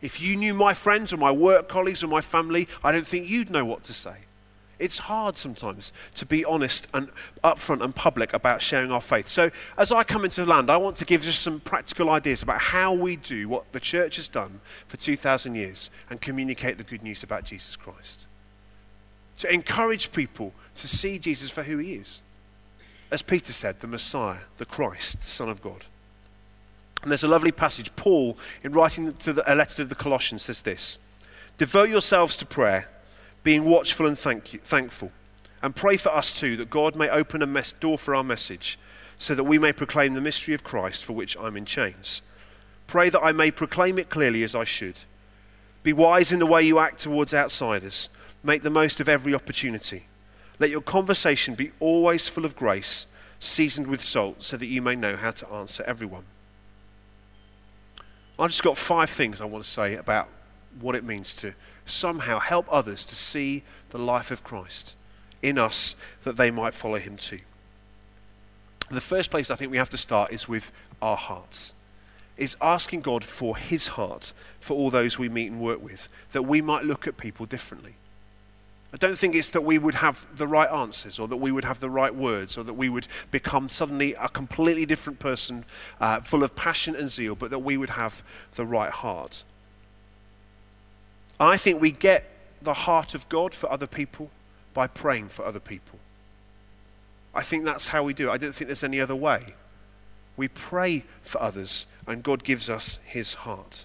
If 0.00 0.20
you 0.20 0.36
knew 0.36 0.54
my 0.54 0.74
friends 0.74 1.12
or 1.12 1.16
my 1.16 1.32
work 1.32 1.68
colleagues 1.68 2.04
or 2.04 2.06
my 2.06 2.20
family, 2.20 2.68
I 2.84 2.92
don't 2.92 3.06
think 3.06 3.28
you'd 3.28 3.50
know 3.50 3.64
what 3.64 3.82
to 3.84 3.92
say. 3.92 4.14
It's 4.80 4.98
hard 4.98 5.38
sometimes 5.38 5.92
to 6.16 6.26
be 6.26 6.44
honest 6.44 6.88
and 6.92 7.10
upfront 7.44 7.84
and 7.84 7.94
public 7.94 8.32
about 8.32 8.62
sharing 8.62 8.90
our 8.90 9.00
faith. 9.00 9.28
So, 9.28 9.50
as 9.78 9.92
I 9.92 10.02
come 10.02 10.24
into 10.24 10.44
the 10.44 10.50
land, 10.50 10.70
I 10.70 10.78
want 10.78 10.96
to 10.96 11.04
give 11.04 11.22
just 11.22 11.42
some 11.42 11.60
practical 11.60 12.10
ideas 12.10 12.42
about 12.42 12.60
how 12.60 12.92
we 12.92 13.14
do 13.16 13.48
what 13.48 13.70
the 13.72 13.80
church 13.80 14.16
has 14.16 14.26
done 14.26 14.60
for 14.88 14.96
2,000 14.96 15.54
years 15.54 15.90
and 16.08 16.20
communicate 16.20 16.78
the 16.78 16.84
good 16.84 17.02
news 17.02 17.22
about 17.22 17.44
Jesus 17.44 17.76
Christ 17.76 18.26
to 19.40 19.52
encourage 19.52 20.12
people 20.12 20.52
to 20.76 20.86
see 20.86 21.18
Jesus 21.18 21.50
for 21.50 21.62
who 21.62 21.78
he 21.78 21.94
is. 21.94 22.20
As 23.10 23.22
Peter 23.22 23.54
said, 23.54 23.80
the 23.80 23.86
Messiah, 23.86 24.40
the 24.58 24.66
Christ, 24.66 25.20
the 25.20 25.26
Son 25.26 25.48
of 25.48 25.62
God. 25.62 25.84
And 27.02 27.10
there's 27.10 27.24
a 27.24 27.28
lovely 27.28 27.50
passage. 27.50 27.94
Paul, 27.96 28.36
in 28.62 28.72
writing 28.72 29.14
to 29.14 29.32
the, 29.32 29.52
a 29.52 29.54
letter 29.54 29.76
to 29.76 29.84
the 29.86 29.94
Colossians, 29.94 30.42
says 30.42 30.60
this 30.60 30.98
Devote 31.56 31.88
yourselves 31.88 32.36
to 32.36 32.44
prayer, 32.44 32.88
being 33.42 33.64
watchful 33.64 34.06
and 34.06 34.18
thank 34.18 34.52
you, 34.52 34.60
thankful. 34.60 35.12
And 35.62 35.76
pray 35.76 35.96
for 35.96 36.10
us 36.10 36.32
too, 36.32 36.56
that 36.56 36.70
God 36.70 36.96
may 36.96 37.08
open 37.08 37.42
a 37.42 37.46
mes- 37.46 37.72
door 37.72 37.98
for 37.98 38.14
our 38.14 38.24
message, 38.24 38.78
so 39.18 39.34
that 39.34 39.44
we 39.44 39.58
may 39.58 39.72
proclaim 39.72 40.14
the 40.14 40.20
mystery 40.20 40.54
of 40.54 40.64
Christ 40.64 41.04
for 41.04 41.12
which 41.12 41.36
I'm 41.38 41.56
in 41.56 41.66
chains. 41.66 42.22
Pray 42.86 43.10
that 43.10 43.22
I 43.22 43.32
may 43.32 43.50
proclaim 43.50 43.98
it 43.98 44.10
clearly 44.10 44.42
as 44.42 44.54
I 44.54 44.64
should. 44.64 45.00
Be 45.82 45.92
wise 45.92 46.32
in 46.32 46.38
the 46.38 46.46
way 46.46 46.62
you 46.62 46.78
act 46.78 47.00
towards 47.00 47.32
outsiders 47.34 48.08
Make 48.42 48.62
the 48.62 48.70
most 48.70 49.00
of 49.00 49.08
every 49.08 49.34
opportunity. 49.34 50.06
Let 50.58 50.70
your 50.70 50.80
conversation 50.80 51.54
be 51.54 51.72
always 51.78 52.28
full 52.28 52.44
of 52.44 52.56
grace, 52.56 53.06
seasoned 53.38 53.86
with 53.86 54.02
salt, 54.02 54.42
so 54.42 54.56
that 54.56 54.66
you 54.66 54.82
may 54.82 54.96
know 54.96 55.16
how 55.16 55.30
to 55.32 55.48
answer 55.48 55.82
everyone. 55.86 56.24
I've 58.38 58.50
just 58.50 58.62
got 58.62 58.78
five 58.78 59.10
things 59.10 59.40
I 59.40 59.44
want 59.44 59.64
to 59.64 59.70
say 59.70 59.94
about 59.94 60.28
what 60.78 60.94
it 60.94 61.04
means 61.04 61.34
to 61.34 61.54
somehow 61.86 62.38
help 62.38 62.66
others 62.70 63.04
to 63.04 63.14
see 63.14 63.62
the 63.90 63.98
life 63.98 64.30
of 64.30 64.44
Christ 64.44 64.94
in 65.42 65.58
us 65.58 65.96
that 66.22 66.36
they 66.36 66.50
might 66.50 66.74
follow 66.74 66.98
him 66.98 67.16
too. 67.16 67.40
The 68.90 69.00
first 69.00 69.30
place 69.30 69.50
I 69.50 69.54
think 69.54 69.70
we 69.70 69.76
have 69.76 69.90
to 69.90 69.96
start 69.96 70.32
is 70.32 70.48
with 70.48 70.72
our 71.00 71.16
hearts. 71.16 71.74
Is 72.36 72.56
asking 72.60 73.02
God 73.02 73.22
for 73.22 73.56
his 73.56 73.88
heart 73.88 74.32
for 74.60 74.74
all 74.74 74.90
those 74.90 75.18
we 75.18 75.28
meet 75.28 75.50
and 75.52 75.60
work 75.60 75.82
with, 75.82 76.08
that 76.32 76.42
we 76.42 76.60
might 76.60 76.84
look 76.84 77.06
at 77.06 77.16
people 77.16 77.46
differently. 77.46 77.96
I 78.92 78.96
don't 78.96 79.16
think 79.16 79.36
it's 79.36 79.50
that 79.50 79.62
we 79.62 79.78
would 79.78 79.96
have 79.96 80.26
the 80.36 80.48
right 80.48 80.68
answers 80.68 81.18
or 81.18 81.28
that 81.28 81.36
we 81.36 81.52
would 81.52 81.64
have 81.64 81.78
the 81.78 81.90
right 81.90 82.14
words 82.14 82.58
or 82.58 82.64
that 82.64 82.74
we 82.74 82.88
would 82.88 83.06
become 83.30 83.68
suddenly 83.68 84.14
a 84.14 84.28
completely 84.28 84.84
different 84.84 85.20
person 85.20 85.64
uh, 86.00 86.20
full 86.20 86.42
of 86.42 86.56
passion 86.56 86.96
and 86.96 87.08
zeal, 87.08 87.36
but 87.36 87.50
that 87.50 87.60
we 87.60 87.76
would 87.76 87.90
have 87.90 88.24
the 88.56 88.66
right 88.66 88.90
heart. 88.90 89.44
I 91.48 91.56
think 91.56 91.80
we 91.80 91.90
get 91.90 92.24
the 92.60 92.74
heart 92.74 93.14
of 93.14 93.28
God 93.28 93.54
for 93.54 93.72
other 93.72 93.86
people 93.86 94.30
by 94.74 94.86
praying 94.86 95.28
for 95.28 95.44
other 95.44 95.60
people. 95.60 95.98
I 97.34 97.42
think 97.42 97.64
that's 97.64 97.88
how 97.88 98.02
we 98.02 98.12
do 98.12 98.28
it. 98.28 98.32
I 98.32 98.36
don't 98.36 98.54
think 98.54 98.68
there's 98.68 98.84
any 98.84 99.00
other 99.00 99.16
way. 99.16 99.54
We 100.36 100.48
pray 100.48 101.04
for 101.22 101.40
others, 101.40 101.86
and 102.06 102.22
God 102.22 102.44
gives 102.44 102.68
us 102.68 102.98
his 103.04 103.34
heart. 103.34 103.84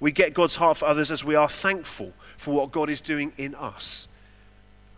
We 0.00 0.12
get 0.12 0.34
God's 0.34 0.56
heart 0.56 0.78
for 0.78 0.86
others 0.86 1.10
as 1.10 1.24
we 1.24 1.34
are 1.34 1.48
thankful 1.48 2.12
for 2.36 2.54
what 2.54 2.72
God 2.72 2.90
is 2.90 3.00
doing 3.00 3.32
in 3.36 3.54
us. 3.54 4.08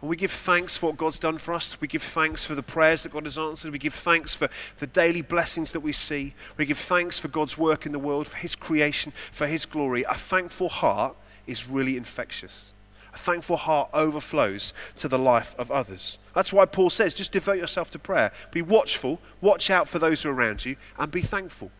And 0.00 0.10
we 0.10 0.16
give 0.16 0.32
thanks 0.32 0.76
for 0.76 0.86
what 0.86 0.96
God's 0.96 1.18
done 1.18 1.38
for 1.38 1.54
us. 1.54 1.80
We 1.80 1.88
give 1.88 2.02
thanks 2.02 2.44
for 2.44 2.54
the 2.54 2.62
prayers 2.62 3.02
that 3.02 3.12
God 3.12 3.24
has 3.24 3.38
answered. 3.38 3.72
We 3.72 3.78
give 3.78 3.94
thanks 3.94 4.34
for 4.34 4.48
the 4.78 4.86
daily 4.86 5.22
blessings 5.22 5.72
that 5.72 5.80
we 5.80 5.92
see. 5.92 6.34
We 6.56 6.66
give 6.66 6.78
thanks 6.78 7.18
for 7.18 7.28
God's 7.28 7.56
work 7.56 7.86
in 7.86 7.92
the 7.92 7.98
world, 7.98 8.26
for 8.26 8.36
His 8.36 8.54
creation, 8.54 9.12
for 9.32 9.46
His 9.46 9.66
glory. 9.66 10.04
A 10.04 10.14
thankful 10.14 10.68
heart 10.68 11.16
is 11.46 11.68
really 11.68 11.96
infectious. 11.96 12.72
A 13.14 13.18
thankful 13.18 13.56
heart 13.56 13.88
overflows 13.94 14.74
to 14.96 15.08
the 15.08 15.18
life 15.18 15.54
of 15.58 15.70
others. 15.70 16.18
That's 16.34 16.52
why 16.52 16.66
Paul 16.66 16.90
says 16.90 17.14
just 17.14 17.32
devote 17.32 17.58
yourself 17.58 17.90
to 17.92 17.98
prayer. 17.98 18.30
Be 18.50 18.60
watchful, 18.60 19.20
watch 19.40 19.70
out 19.70 19.88
for 19.88 19.98
those 19.98 20.22
who 20.22 20.28
are 20.28 20.34
around 20.34 20.66
you, 20.66 20.76
and 20.98 21.10
be 21.10 21.22
thankful. 21.22 21.70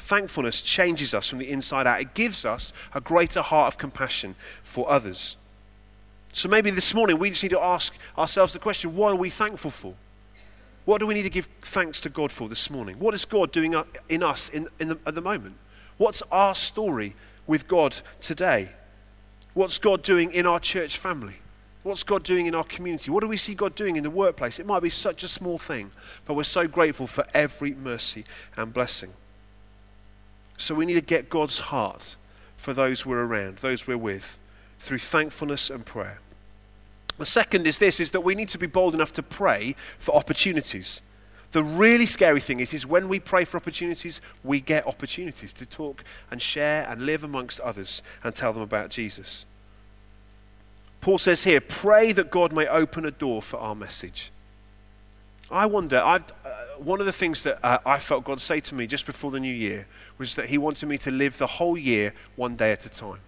Thankfulness 0.00 0.62
changes 0.62 1.14
us 1.14 1.28
from 1.28 1.38
the 1.38 1.48
inside 1.48 1.86
out, 1.86 2.00
it 2.00 2.14
gives 2.14 2.44
us 2.44 2.72
a 2.94 3.00
greater 3.00 3.42
heart 3.42 3.72
of 3.72 3.78
compassion 3.78 4.34
for 4.62 4.90
others. 4.90 5.36
So 6.32 6.48
maybe 6.48 6.70
this 6.70 6.94
morning 6.94 7.18
we 7.18 7.30
just 7.30 7.42
need 7.42 7.50
to 7.50 7.60
ask 7.60 7.96
ourselves 8.16 8.52
the 8.52 8.58
question 8.58 8.96
what 8.96 9.12
are 9.12 9.16
we 9.16 9.30
thankful 9.30 9.70
for? 9.70 9.94
What 10.84 10.98
do 10.98 11.06
we 11.06 11.14
need 11.14 11.24
to 11.24 11.30
give 11.30 11.48
thanks 11.60 12.00
to 12.00 12.08
God 12.08 12.32
for 12.32 12.48
this 12.48 12.70
morning? 12.70 12.98
What 12.98 13.12
is 13.12 13.24
God 13.24 13.52
doing 13.52 13.74
in 14.08 14.22
us 14.22 14.48
in, 14.48 14.68
in 14.78 14.88
the, 14.88 14.98
at 15.06 15.14
the 15.14 15.20
moment? 15.20 15.56
What's 15.98 16.22
our 16.32 16.54
story 16.54 17.14
with 17.48 17.66
God 17.66 18.00
today? 18.20 18.68
What's 19.54 19.78
God 19.78 20.02
doing 20.02 20.30
in 20.30 20.46
our 20.46 20.60
church 20.60 20.96
family? 20.96 21.40
What's 21.82 22.04
God 22.04 22.22
doing 22.22 22.46
in 22.46 22.54
our 22.54 22.64
community? 22.64 23.10
What 23.10 23.22
do 23.22 23.28
we 23.28 23.36
see 23.36 23.54
God 23.54 23.74
doing 23.74 23.96
in 23.96 24.04
the 24.04 24.10
workplace? 24.10 24.60
It 24.60 24.66
might 24.66 24.82
be 24.82 24.90
such 24.90 25.24
a 25.24 25.28
small 25.28 25.58
thing, 25.58 25.90
but 26.26 26.34
we're 26.34 26.44
so 26.44 26.68
grateful 26.68 27.08
for 27.08 27.26
every 27.34 27.72
mercy 27.72 28.24
and 28.56 28.72
blessing. 28.72 29.14
So 30.58 30.74
we 30.74 30.86
need 30.86 30.94
to 30.94 31.00
get 31.00 31.30
God's 31.30 31.58
heart 31.58 32.16
for 32.56 32.72
those 32.72 33.06
we're 33.06 33.24
around, 33.24 33.58
those 33.58 33.86
we're 33.86 33.96
with 33.96 34.38
through 34.80 34.98
thankfulness 34.98 35.70
and 35.70 35.86
prayer. 35.86 36.20
The 37.16 37.26
second 37.26 37.66
is 37.66 37.78
this 37.78 37.98
is 38.00 38.10
that 38.12 38.20
we 38.20 38.34
need 38.34 38.48
to 38.50 38.58
be 38.58 38.66
bold 38.66 38.94
enough 38.94 39.12
to 39.14 39.22
pray 39.22 39.74
for 39.98 40.14
opportunities. 40.14 41.00
The 41.52 41.62
really 41.62 42.06
scary 42.06 42.40
thing 42.40 42.60
is, 42.60 42.74
is 42.74 42.86
when 42.86 43.08
we 43.08 43.20
pray 43.20 43.44
for 43.44 43.56
opportunities, 43.56 44.20
we 44.44 44.60
get 44.60 44.86
opportunities 44.86 45.52
to 45.54 45.66
talk 45.66 46.04
and 46.30 46.42
share 46.42 46.86
and 46.88 47.02
live 47.02 47.24
amongst 47.24 47.58
others 47.60 48.02
and 48.22 48.34
tell 48.34 48.52
them 48.52 48.62
about 48.62 48.90
Jesus. 48.90 49.46
Paul 51.00 51.18
says 51.18 51.44
here, 51.44 51.60
pray 51.60 52.12
that 52.12 52.30
God 52.30 52.52
may 52.52 52.66
open 52.66 53.06
a 53.06 53.10
door 53.10 53.40
for 53.40 53.58
our 53.58 53.74
message. 53.74 54.30
I 55.50 55.64
wonder, 55.64 55.96
uh, 55.96 56.18
one 56.76 57.00
of 57.00 57.06
the 57.06 57.12
things 57.12 57.42
that 57.44 57.58
uh, 57.64 57.78
I 57.86 57.98
felt 57.98 58.24
God 58.24 58.40
say 58.40 58.60
to 58.60 58.74
me 58.74 58.86
just 58.86 59.06
before 59.06 59.30
the 59.30 59.40
new 59.40 59.54
year 59.54 59.86
was 60.18 60.34
that 60.34 60.50
He 60.50 60.58
wanted 60.58 60.86
me 60.86 60.98
to 60.98 61.10
live 61.10 61.38
the 61.38 61.46
whole 61.46 61.78
year 61.78 62.12
one 62.36 62.56
day 62.56 62.72
at 62.72 62.84
a 62.84 62.90
time. 62.90 63.20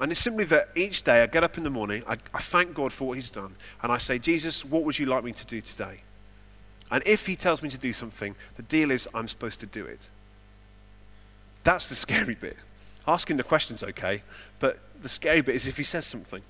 And 0.00 0.10
it's 0.10 0.20
simply 0.20 0.44
that 0.44 0.70
each 0.74 1.02
day 1.02 1.22
I 1.22 1.26
get 1.26 1.44
up 1.44 1.58
in 1.58 1.64
the 1.64 1.70
morning, 1.70 2.02
I, 2.08 2.16
I 2.32 2.38
thank 2.38 2.72
God 2.72 2.92
for 2.92 3.08
what 3.08 3.18
He's 3.18 3.30
done, 3.30 3.54
and 3.82 3.92
I 3.92 3.98
say, 3.98 4.18
Jesus, 4.18 4.64
what 4.64 4.84
would 4.84 4.98
you 4.98 5.04
like 5.04 5.24
me 5.24 5.32
to 5.32 5.46
do 5.46 5.60
today? 5.60 6.00
And 6.92 7.02
if 7.06 7.26
He 7.26 7.34
tells 7.34 7.62
me 7.62 7.70
to 7.70 7.78
do 7.78 7.92
something, 7.92 8.36
the 8.56 8.62
deal 8.62 8.92
is 8.92 9.08
I'm 9.12 9.26
supposed 9.26 9.58
to 9.60 9.66
do 9.66 9.84
it. 9.86 10.08
That's 11.64 11.88
the 11.88 11.96
scary 11.96 12.34
bit. 12.36 12.56
Asking 13.08 13.38
the 13.38 13.42
question's 13.42 13.82
okay, 13.82 14.22
but 14.60 14.78
the 15.02 15.08
scary 15.08 15.40
bit 15.40 15.56
is 15.56 15.66
if 15.66 15.78
He 15.78 15.82
says 15.82 16.06
something. 16.06 16.42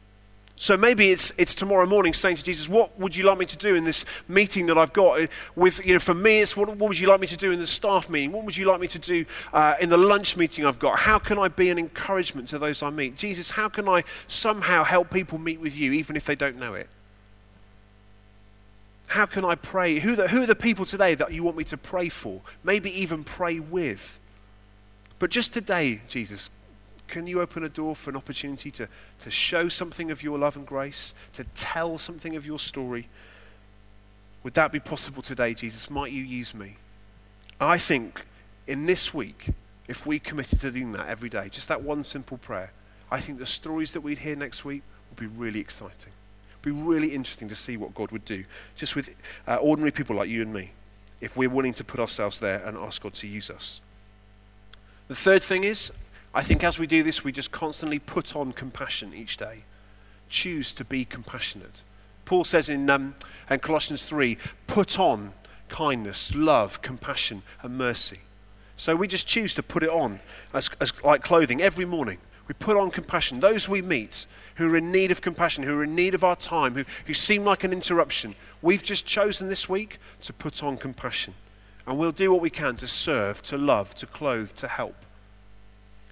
So 0.56 0.76
maybe 0.76 1.10
it's, 1.10 1.32
it's 1.38 1.54
tomorrow 1.54 1.86
morning 1.86 2.12
saying 2.12 2.36
to 2.36 2.44
Jesus, 2.44 2.68
What 2.68 2.98
would 2.98 3.16
you 3.16 3.24
like 3.24 3.38
me 3.38 3.46
to 3.46 3.56
do 3.56 3.74
in 3.74 3.84
this 3.84 4.04
meeting 4.28 4.66
that 4.66 4.76
I've 4.76 4.92
got? 4.92 5.28
With, 5.56 5.84
you 5.84 5.94
know, 5.94 5.98
for 5.98 6.14
me, 6.14 6.40
it's 6.40 6.56
what, 6.56 6.68
what 6.68 6.88
would 6.88 6.98
you 6.98 7.08
like 7.08 7.20
me 7.20 7.26
to 7.28 7.36
do 7.36 7.52
in 7.52 7.58
the 7.58 7.66
staff 7.66 8.10
meeting? 8.10 8.32
What 8.32 8.44
would 8.44 8.56
you 8.56 8.66
like 8.66 8.80
me 8.80 8.88
to 8.88 8.98
do 8.98 9.24
uh, 9.52 9.74
in 9.80 9.88
the 9.88 9.96
lunch 9.96 10.36
meeting 10.36 10.66
I've 10.66 10.78
got? 10.78 10.98
How 10.98 11.18
can 11.18 11.38
I 11.38 11.48
be 11.48 11.70
an 11.70 11.78
encouragement 11.78 12.48
to 12.48 12.58
those 12.58 12.82
I 12.82 12.90
meet? 12.90 13.16
Jesus, 13.16 13.50
how 13.50 13.68
can 13.68 13.88
I 13.88 14.04
somehow 14.26 14.84
help 14.84 15.10
people 15.10 15.38
meet 15.38 15.60
with 15.60 15.76
you 15.76 15.92
even 15.92 16.16
if 16.16 16.26
they 16.26 16.34
don't 16.34 16.58
know 16.58 16.74
it? 16.74 16.88
How 19.12 19.26
can 19.26 19.44
I 19.44 19.56
pray? 19.56 19.98
Who, 19.98 20.16
the, 20.16 20.28
who 20.28 20.42
are 20.42 20.46
the 20.46 20.54
people 20.54 20.86
today 20.86 21.14
that 21.16 21.34
you 21.34 21.44
want 21.44 21.58
me 21.58 21.64
to 21.64 21.76
pray 21.76 22.08
for? 22.08 22.40
Maybe 22.64 22.90
even 22.98 23.24
pray 23.24 23.58
with. 23.60 24.18
But 25.18 25.28
just 25.28 25.52
today, 25.52 26.00
Jesus, 26.08 26.48
can 27.08 27.26
you 27.26 27.42
open 27.42 27.62
a 27.62 27.68
door 27.68 27.94
for 27.94 28.08
an 28.08 28.16
opportunity 28.16 28.70
to, 28.70 28.88
to 29.20 29.30
show 29.30 29.68
something 29.68 30.10
of 30.10 30.22
your 30.22 30.38
love 30.38 30.56
and 30.56 30.66
grace, 30.66 31.12
to 31.34 31.44
tell 31.54 31.98
something 31.98 32.36
of 32.36 32.46
your 32.46 32.58
story? 32.58 33.10
Would 34.44 34.54
that 34.54 34.72
be 34.72 34.80
possible 34.80 35.20
today, 35.20 35.52
Jesus? 35.52 35.90
Might 35.90 36.12
you 36.12 36.22
use 36.22 36.54
me? 36.54 36.78
I 37.60 37.76
think 37.76 38.24
in 38.66 38.86
this 38.86 39.12
week, 39.12 39.50
if 39.88 40.06
we 40.06 40.20
committed 40.20 40.58
to 40.60 40.70
doing 40.70 40.92
that 40.92 41.06
every 41.06 41.28
day, 41.28 41.50
just 41.50 41.68
that 41.68 41.82
one 41.82 42.02
simple 42.02 42.38
prayer, 42.38 42.72
I 43.10 43.20
think 43.20 43.38
the 43.38 43.44
stories 43.44 43.92
that 43.92 44.00
we'd 44.00 44.20
hear 44.20 44.36
next 44.36 44.64
week 44.64 44.80
would 45.10 45.18
be 45.18 45.26
really 45.26 45.60
exciting. 45.60 46.12
Be 46.62 46.70
really 46.70 47.08
interesting 47.08 47.48
to 47.48 47.56
see 47.56 47.76
what 47.76 47.94
God 47.94 48.10
would 48.12 48.24
do 48.24 48.44
just 48.76 48.94
with 48.94 49.10
uh, 49.46 49.56
ordinary 49.56 49.90
people 49.90 50.16
like 50.16 50.28
you 50.28 50.42
and 50.42 50.52
me 50.52 50.72
if 51.20 51.36
we're 51.36 51.50
willing 51.50 51.72
to 51.74 51.84
put 51.84 52.00
ourselves 52.00 52.40
there 52.40 52.64
and 52.64 52.76
ask 52.76 53.02
God 53.02 53.14
to 53.14 53.26
use 53.26 53.50
us. 53.50 53.80
The 55.08 55.14
third 55.14 55.42
thing 55.42 55.64
is, 55.64 55.92
I 56.34 56.42
think 56.42 56.64
as 56.64 56.78
we 56.78 56.86
do 56.86 57.02
this, 57.02 57.22
we 57.22 57.32
just 57.32 57.50
constantly 57.52 57.98
put 57.98 58.34
on 58.34 58.52
compassion 58.52 59.12
each 59.14 59.36
day. 59.36 59.64
Choose 60.28 60.72
to 60.74 60.84
be 60.84 61.04
compassionate. 61.04 61.82
Paul 62.24 62.44
says 62.44 62.68
in, 62.68 62.88
um, 62.88 63.14
Colossians 63.60 64.02
3 64.02 64.38
put 64.66 64.98
on 64.98 65.32
kindness, 65.68 66.34
love, 66.34 66.82
compassion, 66.82 67.42
and 67.62 67.76
mercy. 67.76 68.20
So 68.76 68.96
we 68.96 69.06
just 69.06 69.26
choose 69.26 69.54
to 69.54 69.62
put 69.62 69.82
it 69.82 69.90
on 69.90 70.20
as, 70.54 70.70
as 70.80 70.92
like 71.04 71.22
clothing 71.22 71.60
every 71.60 71.84
morning. 71.84 72.18
We 72.52 72.56
put 72.58 72.76
on 72.76 72.90
compassion. 72.90 73.40
Those 73.40 73.66
we 73.66 73.80
meet 73.80 74.26
who 74.56 74.70
are 74.70 74.76
in 74.76 74.92
need 74.92 75.10
of 75.10 75.22
compassion, 75.22 75.64
who 75.64 75.78
are 75.78 75.84
in 75.84 75.94
need 75.94 76.14
of 76.14 76.22
our 76.22 76.36
time, 76.36 76.74
who, 76.74 76.84
who 77.06 77.14
seem 77.14 77.44
like 77.44 77.64
an 77.64 77.72
interruption, 77.72 78.34
we've 78.60 78.82
just 78.82 79.06
chosen 79.06 79.48
this 79.48 79.70
week 79.70 79.98
to 80.20 80.34
put 80.34 80.62
on 80.62 80.76
compassion. 80.76 81.32
And 81.86 81.98
we'll 81.98 82.12
do 82.12 82.30
what 82.30 82.42
we 82.42 82.50
can 82.50 82.76
to 82.76 82.86
serve, 82.86 83.40
to 83.44 83.56
love, 83.56 83.94
to 83.94 84.06
clothe, 84.06 84.52
to 84.56 84.68
help 84.68 84.96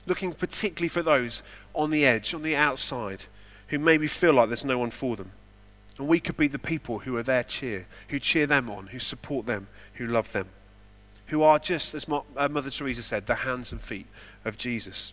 looking 0.07 0.33
particularly 0.33 0.89
for 0.89 1.03
those 1.03 1.43
on 1.75 1.91
the 1.91 2.05
edge, 2.05 2.35
on 2.35 2.43
the 2.43 2.57
outside, 2.57 3.25
who 3.69 3.79
maybe 3.79 4.09
feel 4.09 4.33
like 4.33 4.49
there's 4.49 4.65
no 4.65 4.79
one 4.79 4.91
for 4.91 5.17
them. 5.17 5.31
And 5.99 6.09
we 6.09 6.21
could 6.21 6.37
be 6.37 6.49
the 6.49 6.59
people 6.59 7.01
who 7.01 7.17
are 7.17 7.23
their 7.23 7.45
cheer, 7.45 7.87
who 8.09 8.19
cheer 8.19 8.47
them 8.47 8.71
on, 8.71 8.89
who 8.89 8.99
support 8.99 9.47
them, 9.47 9.69
who 9.95 10.07
love 10.07 10.33
them, 10.33 10.49
who 11.27 11.43
are 11.43 11.59
just, 11.59 11.95
as 11.95 12.09
uh, 12.09 12.49
Mother 12.49 12.71
Teresa 12.71 13.03
said, 13.03 13.27
the 13.27 13.37
hands 13.37 13.71
and 13.73 13.81
feet 13.81 14.07
of 14.45 14.57
Jesus. 14.57 15.13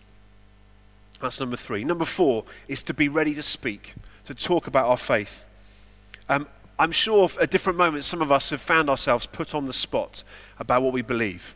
That's 1.20 1.40
number 1.40 1.56
three. 1.56 1.84
Number 1.84 2.04
four 2.04 2.44
is 2.68 2.82
to 2.84 2.94
be 2.94 3.08
ready 3.08 3.34
to 3.34 3.42
speak, 3.42 3.94
to 4.24 4.34
talk 4.34 4.66
about 4.66 4.88
our 4.88 4.96
faith. 4.96 5.44
Um, 6.28 6.46
I'm 6.78 6.92
sure 6.92 7.28
at 7.40 7.50
different 7.50 7.76
moments 7.76 8.06
some 8.06 8.22
of 8.22 8.30
us 8.30 8.50
have 8.50 8.60
found 8.60 8.88
ourselves 8.88 9.26
put 9.26 9.54
on 9.54 9.66
the 9.66 9.72
spot 9.72 10.22
about 10.58 10.82
what 10.82 10.92
we 10.92 11.02
believe 11.02 11.54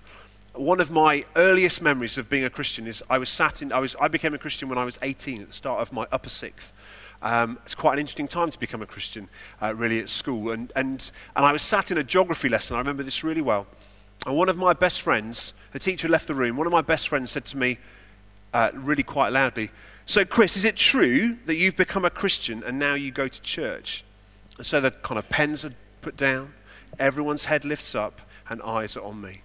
one 0.55 0.81
of 0.81 0.91
my 0.91 1.25
earliest 1.37 1.81
memories 1.81 2.19
of 2.19 2.29
being 2.29 2.45
a 2.45 2.51
Christian 2.51 2.87
is 2.87 3.03
I 3.09 3.19
was 3.19 3.31
sat 3.31 3.63
in, 3.63 3.73
I, 3.73 3.79
was, 3.79 3.97
I 4.01 4.09
became 4.09 4.35
a 4.35 4.39
Christian 4.39 4.69
when 4.69 4.79
I 4.79 4.85
was 4.85 4.99
18 5.03 5.41
at 5.43 5.47
the 5.49 5.53
start 5.53 5.81
of 5.81 5.93
my 5.93 6.07
upper 6.13 6.29
sixth. 6.29 6.73
Um, 7.23 7.59
it's 7.65 7.75
quite 7.75 7.95
an 7.95 8.01
interesting 8.01 8.29
time 8.29 8.51
to 8.51 8.59
become 8.59 8.83
a 8.83 8.87
Christian, 8.87 9.29
uh, 9.63 9.75
really, 9.75 10.01
at 10.01 10.11
school. 10.11 10.51
And, 10.51 10.73
and, 10.77 11.11
and 11.37 11.47
I 11.47 11.53
was 11.53 11.63
sat 11.63 11.91
in 11.91 11.99
a 11.99 12.05
geography 12.05 12.49
lesson, 12.49 12.77
I 12.77 12.81
remember 12.81 13.03
this 13.03 13.25
really 13.25 13.41
well. 13.41 13.67
And 14.27 14.37
one 14.37 14.49
of 14.49 14.57
my 14.57 14.73
best 14.73 15.01
friends, 15.03 15.55
the 15.73 15.79
teacher 15.79 16.09
left 16.09 16.27
the 16.27 16.35
room, 16.35 16.57
one 16.57 16.67
of 16.67 16.73
my 16.73 16.83
best 16.83 17.09
friends 17.09 17.31
said 17.31 17.45
to 17.47 17.57
me, 17.57 17.79
uh, 18.53 18.71
really 18.75 19.03
quite 19.03 19.33
loudly, 19.33 19.71
So, 20.05 20.25
Chris, 20.25 20.57
is 20.57 20.65
it 20.65 20.77
true 20.77 21.39
that 21.47 21.55
you've 21.55 21.77
become 21.77 22.05
a 22.05 22.11
Christian 22.11 22.63
and 22.65 22.79
now 22.79 22.95
you 22.95 23.11
go 23.11 23.29
to 23.29 23.43
church? 23.43 24.05
And 24.57 24.67
so 24.67 24.81
the 24.81 24.91
kind 24.91 25.19
of 25.19 25.29
pens 25.29 25.65
are 25.65 25.75
put 26.01 26.17
down, 26.17 26.55
everyone's 26.99 27.45
head 27.45 27.65
lifts 27.65 27.95
up, 27.95 28.21
and 28.49 28.61
eyes 28.63 28.97
are 28.97 29.05
on 29.05 29.21
me 29.21 29.43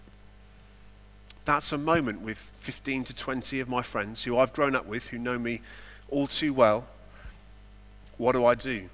that's 1.47 1.71
a 1.71 1.77
moment 1.77 2.19
with 2.21 2.51
15 2.59 3.05
to 3.05 3.15
20 3.15 3.61
of 3.61 3.69
my 3.69 3.81
friends 3.81 4.25
who 4.25 4.37
I've 4.37 4.51
grown 4.51 4.75
up 4.75 4.85
with, 4.85 5.07
who 5.07 5.17
know 5.17 5.39
me 5.39 5.61
all 6.09 6.27
too 6.27 6.53
well. 6.53 6.85
What 8.17 8.33
do 8.33 8.45
I 8.45 8.53
do? 8.53 8.89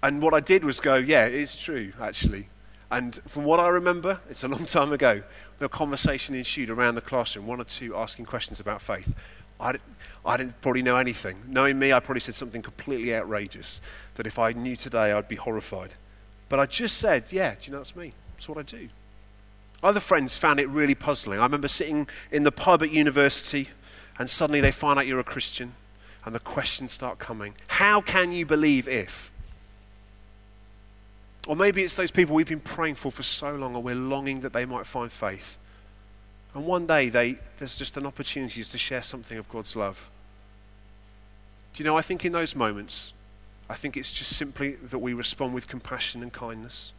And 0.00 0.22
what 0.22 0.32
I 0.32 0.40
did 0.40 0.64
was 0.64 0.78
go, 0.78 0.94
yeah, 0.94 1.24
it's 1.26 1.56
true, 1.56 1.92
actually. 2.00 2.48
And 2.90 3.20
from 3.26 3.44
what 3.44 3.60
I 3.60 3.68
remember, 3.68 4.20
it's 4.30 4.44
a 4.44 4.48
long 4.48 4.64
time 4.64 4.92
ago, 4.92 5.22
the 5.58 5.68
conversation 5.68 6.34
ensued 6.34 6.70
around 6.70 6.94
the 6.94 7.02
classroom, 7.02 7.46
one 7.46 7.60
or 7.60 7.64
two 7.64 7.94
asking 7.94 8.24
questions 8.24 8.60
about 8.60 8.80
faith. 8.80 9.12
I 9.60 9.72
didn't, 9.72 9.84
I 10.24 10.36
didn't 10.36 10.60
probably 10.60 10.82
know 10.82 10.96
anything. 10.96 11.42
Knowing 11.46 11.78
me, 11.78 11.92
I 11.92 12.00
probably 12.00 12.20
said 12.20 12.34
something 12.34 12.62
completely 12.62 13.14
outrageous 13.14 13.80
that 14.14 14.26
if 14.26 14.38
I 14.38 14.52
knew 14.52 14.76
today, 14.76 15.12
I'd 15.12 15.28
be 15.28 15.36
horrified. 15.36 15.94
But 16.48 16.60
I 16.60 16.66
just 16.66 16.96
said, 16.96 17.24
yeah, 17.30 17.54
do 17.60 17.66
you 17.66 17.72
know 17.72 17.78
that's 17.78 17.94
me? 17.94 18.12
That's 18.34 18.48
what 18.48 18.58
I 18.58 18.62
do. 18.62 18.88
Other 19.82 20.00
friends 20.00 20.36
found 20.36 20.58
it 20.58 20.68
really 20.68 20.94
puzzling. 20.94 21.38
I 21.38 21.42
remember 21.42 21.68
sitting 21.68 22.08
in 22.32 22.42
the 22.42 22.52
pub 22.52 22.82
at 22.82 22.90
university, 22.90 23.68
and 24.18 24.30
suddenly 24.30 24.60
they 24.60 24.72
find 24.72 24.98
out 24.98 25.06
you're 25.06 25.20
a 25.20 25.24
Christian, 25.24 25.74
and 26.24 26.34
the 26.34 26.40
questions 26.40 26.92
start 26.92 27.18
coming. 27.18 27.54
How 27.68 28.00
can 28.00 28.32
you 28.32 28.46
believe 28.46 28.88
if? 28.88 29.30
Or 31.48 31.56
maybe 31.56 31.82
it's 31.82 31.94
those 31.94 32.10
people 32.10 32.34
we've 32.34 32.46
been 32.46 32.60
praying 32.60 32.96
for 32.96 33.10
for 33.10 33.22
so 33.22 33.54
long, 33.54 33.74
and 33.74 33.82
we're 33.82 33.94
longing 33.94 34.40
that 34.40 34.52
they 34.52 34.66
might 34.66 34.86
find 34.86 35.10
faith. 35.10 35.56
And 36.54 36.66
one 36.66 36.86
day 36.86 37.08
they, 37.08 37.38
there's 37.58 37.74
just 37.74 37.96
an 37.96 38.04
opportunity 38.04 38.62
to 38.62 38.78
share 38.78 39.02
something 39.02 39.38
of 39.38 39.48
God's 39.48 39.74
love. 39.74 40.10
Do 41.72 41.82
you 41.82 41.88
know, 41.88 41.96
I 41.96 42.02
think 42.02 42.26
in 42.26 42.32
those 42.32 42.54
moments, 42.54 43.14
I 43.68 43.74
think 43.74 43.96
it's 43.96 44.12
just 44.12 44.36
simply 44.36 44.72
that 44.74 44.98
we 44.98 45.14
respond 45.14 45.54
with 45.54 45.68
compassion 45.68 46.22
and 46.22 46.30
kindness. 46.30 46.92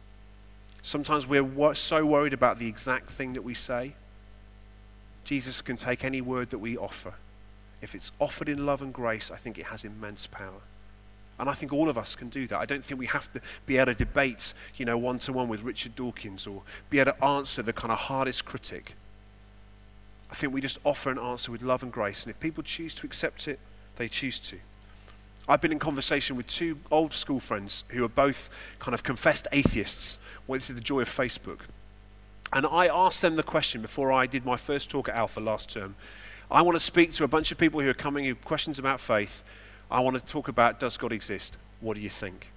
Sometimes 0.82 1.28
we're 1.28 1.74
so 1.74 2.04
worried 2.04 2.32
about 2.32 2.58
the 2.58 2.66
exact 2.66 3.08
thing 3.08 3.34
that 3.34 3.42
we 3.42 3.54
say. 3.54 3.94
Jesus 5.22 5.62
can 5.62 5.76
take 5.76 6.04
any 6.04 6.20
word 6.20 6.50
that 6.50 6.58
we 6.58 6.76
offer. 6.76 7.14
If 7.80 7.94
it's 7.94 8.10
offered 8.20 8.48
in 8.48 8.66
love 8.66 8.82
and 8.82 8.92
grace, 8.92 9.30
I 9.30 9.36
think 9.36 9.58
it 9.58 9.66
has 9.66 9.84
immense 9.84 10.26
power. 10.26 10.62
And 11.40 11.48
I 11.48 11.54
think 11.54 11.72
all 11.72 11.88
of 11.88 11.96
us 11.96 12.14
can 12.14 12.28
do 12.28 12.46
that. 12.48 12.58
I 12.58 12.66
don't 12.66 12.84
think 12.84 13.00
we 13.00 13.06
have 13.06 13.32
to 13.32 13.40
be 13.64 13.78
able 13.78 13.86
to 13.86 13.94
debate, 13.94 14.52
you 14.76 14.84
know, 14.84 14.98
one 14.98 15.18
to 15.20 15.32
one 15.32 15.48
with 15.48 15.62
Richard 15.62 15.96
Dawkins 15.96 16.46
or 16.46 16.62
be 16.90 17.00
able 17.00 17.12
to 17.12 17.24
answer 17.24 17.62
the 17.62 17.72
kind 17.72 17.90
of 17.90 17.98
hardest 17.98 18.44
critic. 18.44 18.94
I 20.30 20.34
think 20.34 20.52
we 20.52 20.60
just 20.60 20.78
offer 20.84 21.10
an 21.10 21.18
answer 21.18 21.50
with 21.50 21.62
love 21.62 21.82
and 21.82 21.90
grace. 21.90 22.24
And 22.24 22.30
if 22.30 22.38
people 22.38 22.62
choose 22.62 22.94
to 22.96 23.06
accept 23.06 23.48
it, 23.48 23.58
they 23.96 24.06
choose 24.06 24.38
to. 24.40 24.58
I've 25.48 25.62
been 25.62 25.72
in 25.72 25.78
conversation 25.78 26.36
with 26.36 26.46
two 26.46 26.78
old 26.90 27.14
school 27.14 27.40
friends 27.40 27.84
who 27.88 28.04
are 28.04 28.08
both 28.08 28.50
kind 28.78 28.94
of 28.94 29.02
confessed 29.02 29.48
atheists. 29.50 30.18
Well, 30.46 30.58
this 30.58 30.68
is 30.68 30.76
the 30.76 30.82
joy 30.82 31.00
of 31.00 31.08
Facebook. 31.08 31.60
And 32.52 32.66
I 32.66 32.86
asked 32.86 33.22
them 33.22 33.36
the 33.36 33.42
question 33.42 33.80
before 33.80 34.12
I 34.12 34.26
did 34.26 34.44
my 34.44 34.56
first 34.56 34.90
talk 34.90 35.08
at 35.08 35.14
Alpha 35.14 35.40
last 35.40 35.70
term. 35.70 35.96
I 36.50 36.60
want 36.62 36.76
to 36.76 36.80
speak 36.80 37.12
to 37.12 37.24
a 37.24 37.28
bunch 37.28 37.50
of 37.50 37.56
people 37.56 37.80
who 37.80 37.88
are 37.88 37.94
coming 37.94 38.24
who 38.24 38.30
have 38.30 38.44
questions 38.44 38.78
about 38.78 39.00
faith. 39.00 39.42
I 39.90 40.00
want 40.00 40.16
to 40.16 40.24
talk 40.24 40.48
about 40.48 40.78
does 40.78 40.96
God 40.96 41.12
exist? 41.12 41.56
What 41.80 41.94
do 41.94 42.00
you 42.00 42.10
think? 42.10 42.48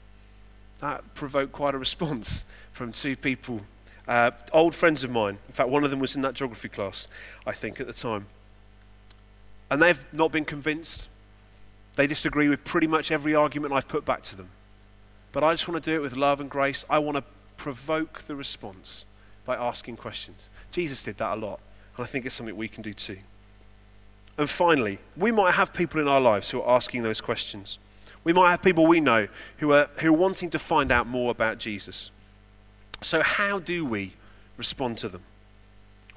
That 0.79 1.15
provoked 1.15 1.51
quite 1.51 1.75
a 1.75 1.77
response 1.77 2.45
from 2.71 2.91
two 2.91 3.15
people, 3.15 3.61
uh, 4.07 4.31
old 4.51 4.75
friends 4.75 5.03
of 5.03 5.11
mine. 5.11 5.37
In 5.47 5.53
fact, 5.53 5.69
one 5.69 5.83
of 5.83 5.89
them 5.89 5.99
was 5.99 6.15
in 6.15 6.21
that 6.21 6.33
geography 6.33 6.69
class, 6.69 7.07
I 7.45 7.51
think, 7.51 7.79
at 7.79 7.87
the 7.87 7.93
time. 7.93 8.27
And 9.69 9.81
they've 9.81 10.05
not 10.13 10.31
been 10.31 10.45
convinced. 10.45 11.07
They 11.95 12.07
disagree 12.07 12.49
with 12.49 12.63
pretty 12.63 12.87
much 12.87 13.11
every 13.11 13.33
argument 13.33 13.73
I've 13.73 13.87
put 13.87 14.05
back 14.05 14.23
to 14.23 14.35
them. 14.35 14.49
But 15.31 15.43
I 15.43 15.53
just 15.53 15.67
want 15.67 15.83
to 15.83 15.89
do 15.89 15.95
it 15.95 16.01
with 16.01 16.15
love 16.15 16.39
and 16.39 16.49
grace. 16.49 16.85
I 16.89 16.99
want 16.99 17.17
to 17.17 17.23
provoke 17.57 18.23
the 18.23 18.35
response 18.35 19.05
by 19.45 19.55
asking 19.55 19.97
questions. 19.97 20.49
Jesus 20.71 21.03
did 21.03 21.17
that 21.17 21.33
a 21.33 21.39
lot, 21.39 21.59
and 21.97 22.03
I 22.03 22.07
think 22.07 22.25
it's 22.25 22.35
something 22.35 22.55
we 22.55 22.67
can 22.67 22.83
do 22.83 22.93
too. 22.93 23.17
And 24.37 24.49
finally, 24.49 24.99
we 25.15 25.31
might 25.31 25.51
have 25.51 25.73
people 25.73 25.99
in 26.01 26.07
our 26.07 26.21
lives 26.21 26.49
who 26.49 26.61
are 26.61 26.75
asking 26.75 27.03
those 27.03 27.21
questions. 27.21 27.77
We 28.23 28.33
might 28.33 28.51
have 28.51 28.61
people 28.61 28.87
we 28.87 28.99
know 28.99 29.27
who 29.57 29.73
are, 29.73 29.89
who 29.97 30.09
are 30.09 30.17
wanting 30.17 30.49
to 30.51 30.59
find 30.59 30.91
out 30.91 31.07
more 31.07 31.29
about 31.29 31.59
Jesus. 31.59 32.09
So, 33.01 33.21
how 33.21 33.59
do 33.59 33.85
we 33.85 34.13
respond 34.57 34.97
to 34.99 35.09
them? 35.09 35.21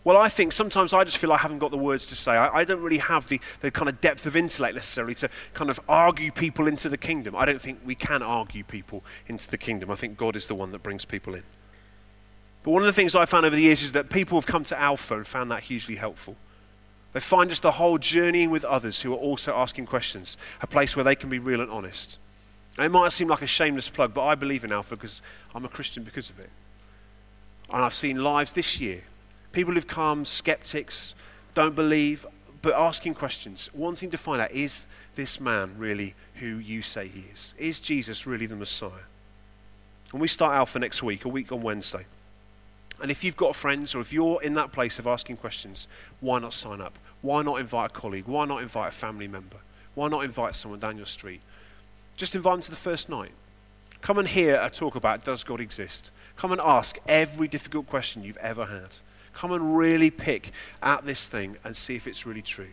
Well, 0.04 0.16
I 0.16 0.28
think 0.28 0.52
sometimes 0.52 0.92
I 0.92 1.02
just 1.02 1.18
feel 1.18 1.32
I 1.32 1.38
haven't 1.38 1.58
got 1.58 1.72
the 1.72 1.76
words 1.76 2.06
to 2.06 2.14
say. 2.14 2.30
I, 2.30 2.58
I, 2.58 2.64
don't 2.64 2.80
really 2.80 2.98
have 2.98 3.26
the, 3.26 3.40
the 3.60 3.72
kind 3.72 3.88
of 3.88 4.00
depth 4.00 4.24
of 4.24 4.36
intellect 4.36 4.76
necessarily 4.76 5.16
to 5.16 5.28
kind 5.52 5.68
of 5.68 5.80
argue 5.88 6.30
people 6.30 6.68
into 6.68 6.88
the 6.88 6.96
kingdom. 6.96 7.34
I 7.34 7.44
don't 7.44 7.60
think 7.60 7.80
we 7.84 7.96
can 7.96 8.22
argue 8.22 8.62
people 8.62 9.02
into 9.26 9.50
the 9.50 9.58
kingdom. 9.58 9.90
I 9.90 9.96
think 9.96 10.16
God 10.16 10.36
is 10.36 10.46
the 10.46 10.54
one 10.54 10.70
that 10.70 10.84
brings 10.84 11.04
people 11.04 11.34
in. 11.34 11.42
But 12.62 12.70
one 12.70 12.82
of 12.82 12.86
the 12.86 12.92
things 12.92 13.16
I 13.16 13.26
found 13.26 13.46
over 13.46 13.56
the 13.56 13.62
years 13.62 13.82
is 13.82 13.92
that 13.92 14.08
people 14.08 14.38
have 14.38 14.46
come 14.46 14.62
to 14.64 14.80
Alpha 14.80 15.16
and 15.16 15.26
found 15.26 15.50
that 15.50 15.64
hugely 15.64 15.96
helpful. 15.96 16.36
They 17.12 17.20
find 17.20 17.48
just 17.48 17.62
the 17.62 17.72
whole 17.72 17.98
journeying 17.98 18.50
with 18.50 18.64
others 18.64 19.00
who 19.00 19.12
are 19.12 19.16
also 19.16 19.54
asking 19.54 19.86
questions, 19.86 20.36
a 20.60 20.66
place 20.66 20.96
where 20.96 21.04
they 21.04 21.14
can 21.14 21.30
be 21.30 21.38
real 21.38 21.60
and 21.60 21.70
honest. 21.70 22.18
And 22.76 22.84
it 22.84 22.90
might 22.90 23.12
seem 23.12 23.28
like 23.28 23.42
a 23.42 23.46
shameless 23.46 23.88
plug, 23.88 24.12
but 24.12 24.24
I 24.24 24.34
believe 24.34 24.64
in 24.64 24.72
Alpha 24.72 24.96
because 24.96 25.22
I'm 25.54 25.64
a 25.64 25.68
Christian 25.68 26.02
because 26.02 26.28
of 26.28 26.38
it. 26.38 26.50
And 27.72 27.82
I've 27.82 27.94
seen 27.94 28.22
lives 28.22 28.52
this 28.52 28.80
year, 28.80 29.02
people 29.52 29.74
who've 29.74 29.86
come, 29.86 30.24
skeptics, 30.24 31.14
don't 31.54 31.74
believe, 31.74 32.26
but 32.60 32.74
asking 32.74 33.14
questions, 33.14 33.70
wanting 33.72 34.10
to 34.10 34.18
find 34.18 34.40
out 34.42 34.50
is 34.50 34.86
this 35.14 35.40
man 35.40 35.74
really 35.78 36.14
who 36.34 36.58
you 36.58 36.82
say 36.82 37.08
he 37.08 37.24
is? 37.32 37.54
Is 37.58 37.80
Jesus 37.80 38.26
really 38.26 38.46
the 38.46 38.56
Messiah? 38.56 38.90
And 40.12 40.20
we 40.20 40.28
start 40.28 40.54
Alpha 40.54 40.78
next 40.78 41.02
week, 41.02 41.24
a 41.24 41.28
week 41.28 41.50
on 41.50 41.62
Wednesday. 41.62 42.06
And 43.00 43.10
if 43.10 43.22
you've 43.22 43.36
got 43.36 43.54
friends 43.54 43.94
or 43.94 44.00
if 44.00 44.12
you're 44.12 44.42
in 44.42 44.54
that 44.54 44.72
place 44.72 44.98
of 44.98 45.06
asking 45.06 45.36
questions, 45.36 45.86
why 46.20 46.38
not 46.38 46.54
sign 46.54 46.80
up? 46.80 46.98
Why 47.20 47.42
not 47.42 47.60
invite 47.60 47.90
a 47.90 47.92
colleague? 47.92 48.26
Why 48.26 48.46
not 48.46 48.62
invite 48.62 48.88
a 48.88 48.92
family 48.92 49.28
member? 49.28 49.58
Why 49.94 50.08
not 50.08 50.24
invite 50.24 50.54
someone 50.54 50.80
down 50.80 50.96
your 50.96 51.06
street? 51.06 51.40
Just 52.16 52.34
invite 52.34 52.54
them 52.54 52.62
to 52.62 52.70
the 52.70 52.76
first 52.76 53.08
night. 53.08 53.32
Come 54.00 54.18
and 54.18 54.28
hear 54.28 54.58
a 54.62 54.70
talk 54.70 54.94
about 54.94 55.24
does 55.24 55.44
God 55.44 55.60
exist? 55.60 56.10
Come 56.36 56.52
and 56.52 56.60
ask 56.60 56.98
every 57.08 57.48
difficult 57.48 57.86
question 57.86 58.22
you've 58.22 58.36
ever 58.38 58.66
had. 58.66 58.96
Come 59.32 59.52
and 59.52 59.76
really 59.76 60.10
pick 60.10 60.52
at 60.82 61.04
this 61.04 61.28
thing 61.28 61.56
and 61.64 61.76
see 61.76 61.96
if 61.96 62.06
it's 62.06 62.24
really 62.24 62.42
true. 62.42 62.70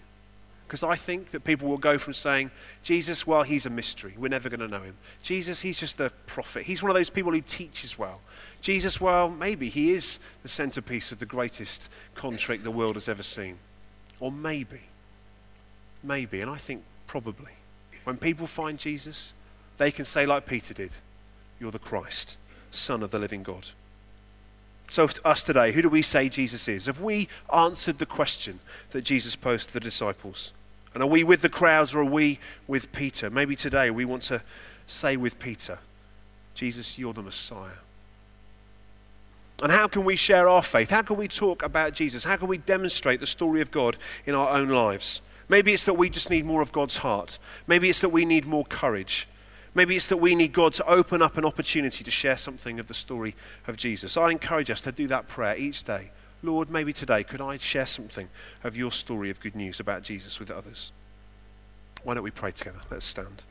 Because 0.74 0.82
I 0.82 0.96
think 0.96 1.30
that 1.30 1.44
people 1.44 1.68
will 1.68 1.78
go 1.78 2.00
from 2.00 2.14
saying, 2.14 2.50
Jesus, 2.82 3.28
well, 3.28 3.44
he's 3.44 3.68
a 3.68 3.70
mystery. 3.70 4.16
We're 4.18 4.30
never 4.30 4.50
going 4.50 4.60
to 4.60 4.68
know 4.68 4.82
him. 4.82 4.98
Jesus, 5.22 5.62
he's 5.62 5.80
just 5.80 6.00
a 6.00 6.10
prophet. 6.26 6.64
He's 6.64 6.82
one 6.82 6.90
of 6.90 6.96
those 6.96 7.12
people 7.12 7.32
who 7.32 7.42
teaches 7.42 8.00
well. 8.00 8.22
Jesus, 8.60 9.00
well, 9.00 9.30
maybe 9.30 9.70
he 9.70 9.94
is 9.94 10.18
the 10.42 10.48
centerpiece 10.48 11.12
of 11.12 11.20
the 11.20 11.28
greatest 11.28 11.90
contract 12.16 12.64
the 12.64 12.72
world 12.72 12.96
has 12.96 13.08
ever 13.08 13.22
seen. 13.22 13.60
Or 14.20 14.32
maybe, 14.32 14.80
maybe, 16.02 16.42
and 16.42 16.50
I 16.50 16.58
think 16.58 16.82
probably, 17.06 17.52
when 18.04 18.18
people 18.18 18.48
find 18.48 18.80
Jesus, 18.80 19.36
they 19.78 19.92
can 19.92 20.06
say, 20.06 20.26
like 20.26 20.48
Peter 20.48 20.74
did, 20.74 20.90
You're 21.60 21.70
the 21.70 21.78
Christ, 21.78 22.36
Son 22.72 23.04
of 23.04 23.12
the 23.12 23.20
living 23.20 23.44
God. 23.44 23.68
So, 24.90 25.06
to 25.06 25.28
us 25.28 25.44
today, 25.44 25.72
who 25.72 25.84
do 25.84 25.90
we 25.90 26.02
say 26.02 26.30
Jesus 26.30 26.68
is? 26.68 26.88
Have 26.88 27.00
we 27.00 27.28
answered 27.54 28.00
the 28.00 28.08
question 28.08 28.60
that 28.90 29.04
Jesus 29.04 29.36
posed 29.36 29.68
to 29.68 29.74
the 29.76 29.80
disciples? 29.80 30.52
And 30.94 31.02
are 31.02 31.08
we 31.08 31.24
with 31.24 31.42
the 31.42 31.50
crowds 31.50 31.94
or 31.94 32.00
are 32.00 32.06
we 32.06 32.40
with 32.68 32.92
Peter? 32.92 33.30
Maybe 33.30 33.56
today 33.56 33.90
we 33.90 34.06
want 34.06 34.24
to 34.24 34.42
say 34.86 35.18
with 35.18 35.40
Peter, 35.40 35.80
Jesus, 36.54 37.00
you're 37.00 37.14
the 37.14 37.24
Messiah. 37.24 37.80
And 39.62 39.72
how 39.72 39.88
can 39.88 40.04
we 40.04 40.16
share 40.16 40.50
our 40.50 40.62
faith? 40.62 40.90
How 40.90 41.02
can 41.02 41.16
we 41.16 41.28
talk 41.28 41.64
about 41.64 41.94
Jesus? 41.94 42.24
How 42.24 42.36
can 42.36 42.48
we 42.48 42.58
demonstrate 42.58 43.20
the 43.20 43.28
story 43.28 43.62
of 43.62 43.72
God 43.72 43.98
in 44.26 44.36
our 44.36 44.50
own 44.50 44.70
lives? 44.70 45.22
Maybe 45.48 45.74
it's 45.74 45.84
that 45.86 45.94
we 45.96 46.10
just 46.10 46.30
need 46.30 46.46
more 46.46 46.62
of 46.62 46.72
God's 46.72 46.98
heart. 46.98 47.40
Maybe 47.68 47.90
it's 47.90 48.02
that 48.02 48.10
we 48.10 48.26
need 48.26 48.46
more 48.46 48.66
courage. 48.66 49.28
Maybe 49.76 49.96
it's 49.96 50.08
that 50.08 50.18
we 50.18 50.36
need 50.36 50.54
God 50.54 50.74
to 50.74 50.86
open 50.86 51.22
up 51.22 51.38
an 51.38 51.46
opportunity 51.46 52.04
to 52.04 52.12
share 52.12 52.38
something 52.38 52.80
of 52.80 52.88
the 52.88 52.94
story 52.94 53.36
of 53.68 53.78
Jesus. 53.78 54.18
I 54.18 54.30
encourage 54.30 54.70
us 54.70 54.82
to 54.82 54.92
do 54.92 55.08
that 55.08 55.28
prayer 55.28 55.58
each 55.58 55.84
day. 55.84 56.12
Lord, 56.44 56.70
maybe 56.70 56.92
today 56.92 57.24
could 57.24 57.42
I 57.42 57.58
share 57.58 57.86
something 57.86 58.30
of 58.64 58.76
your 58.76 58.92
story 58.92 59.30
of 59.30 59.40
good 59.40 59.56
news 59.56 59.80
about 59.80 60.04
Jesus 60.04 60.40
with 60.40 60.52
others? 60.52 60.92
Why 62.04 62.14
don't 62.14 62.24
we 62.24 62.32
pray 62.32 62.52
together? 62.52 62.82
Let's 62.92 63.06
stand. 63.06 63.44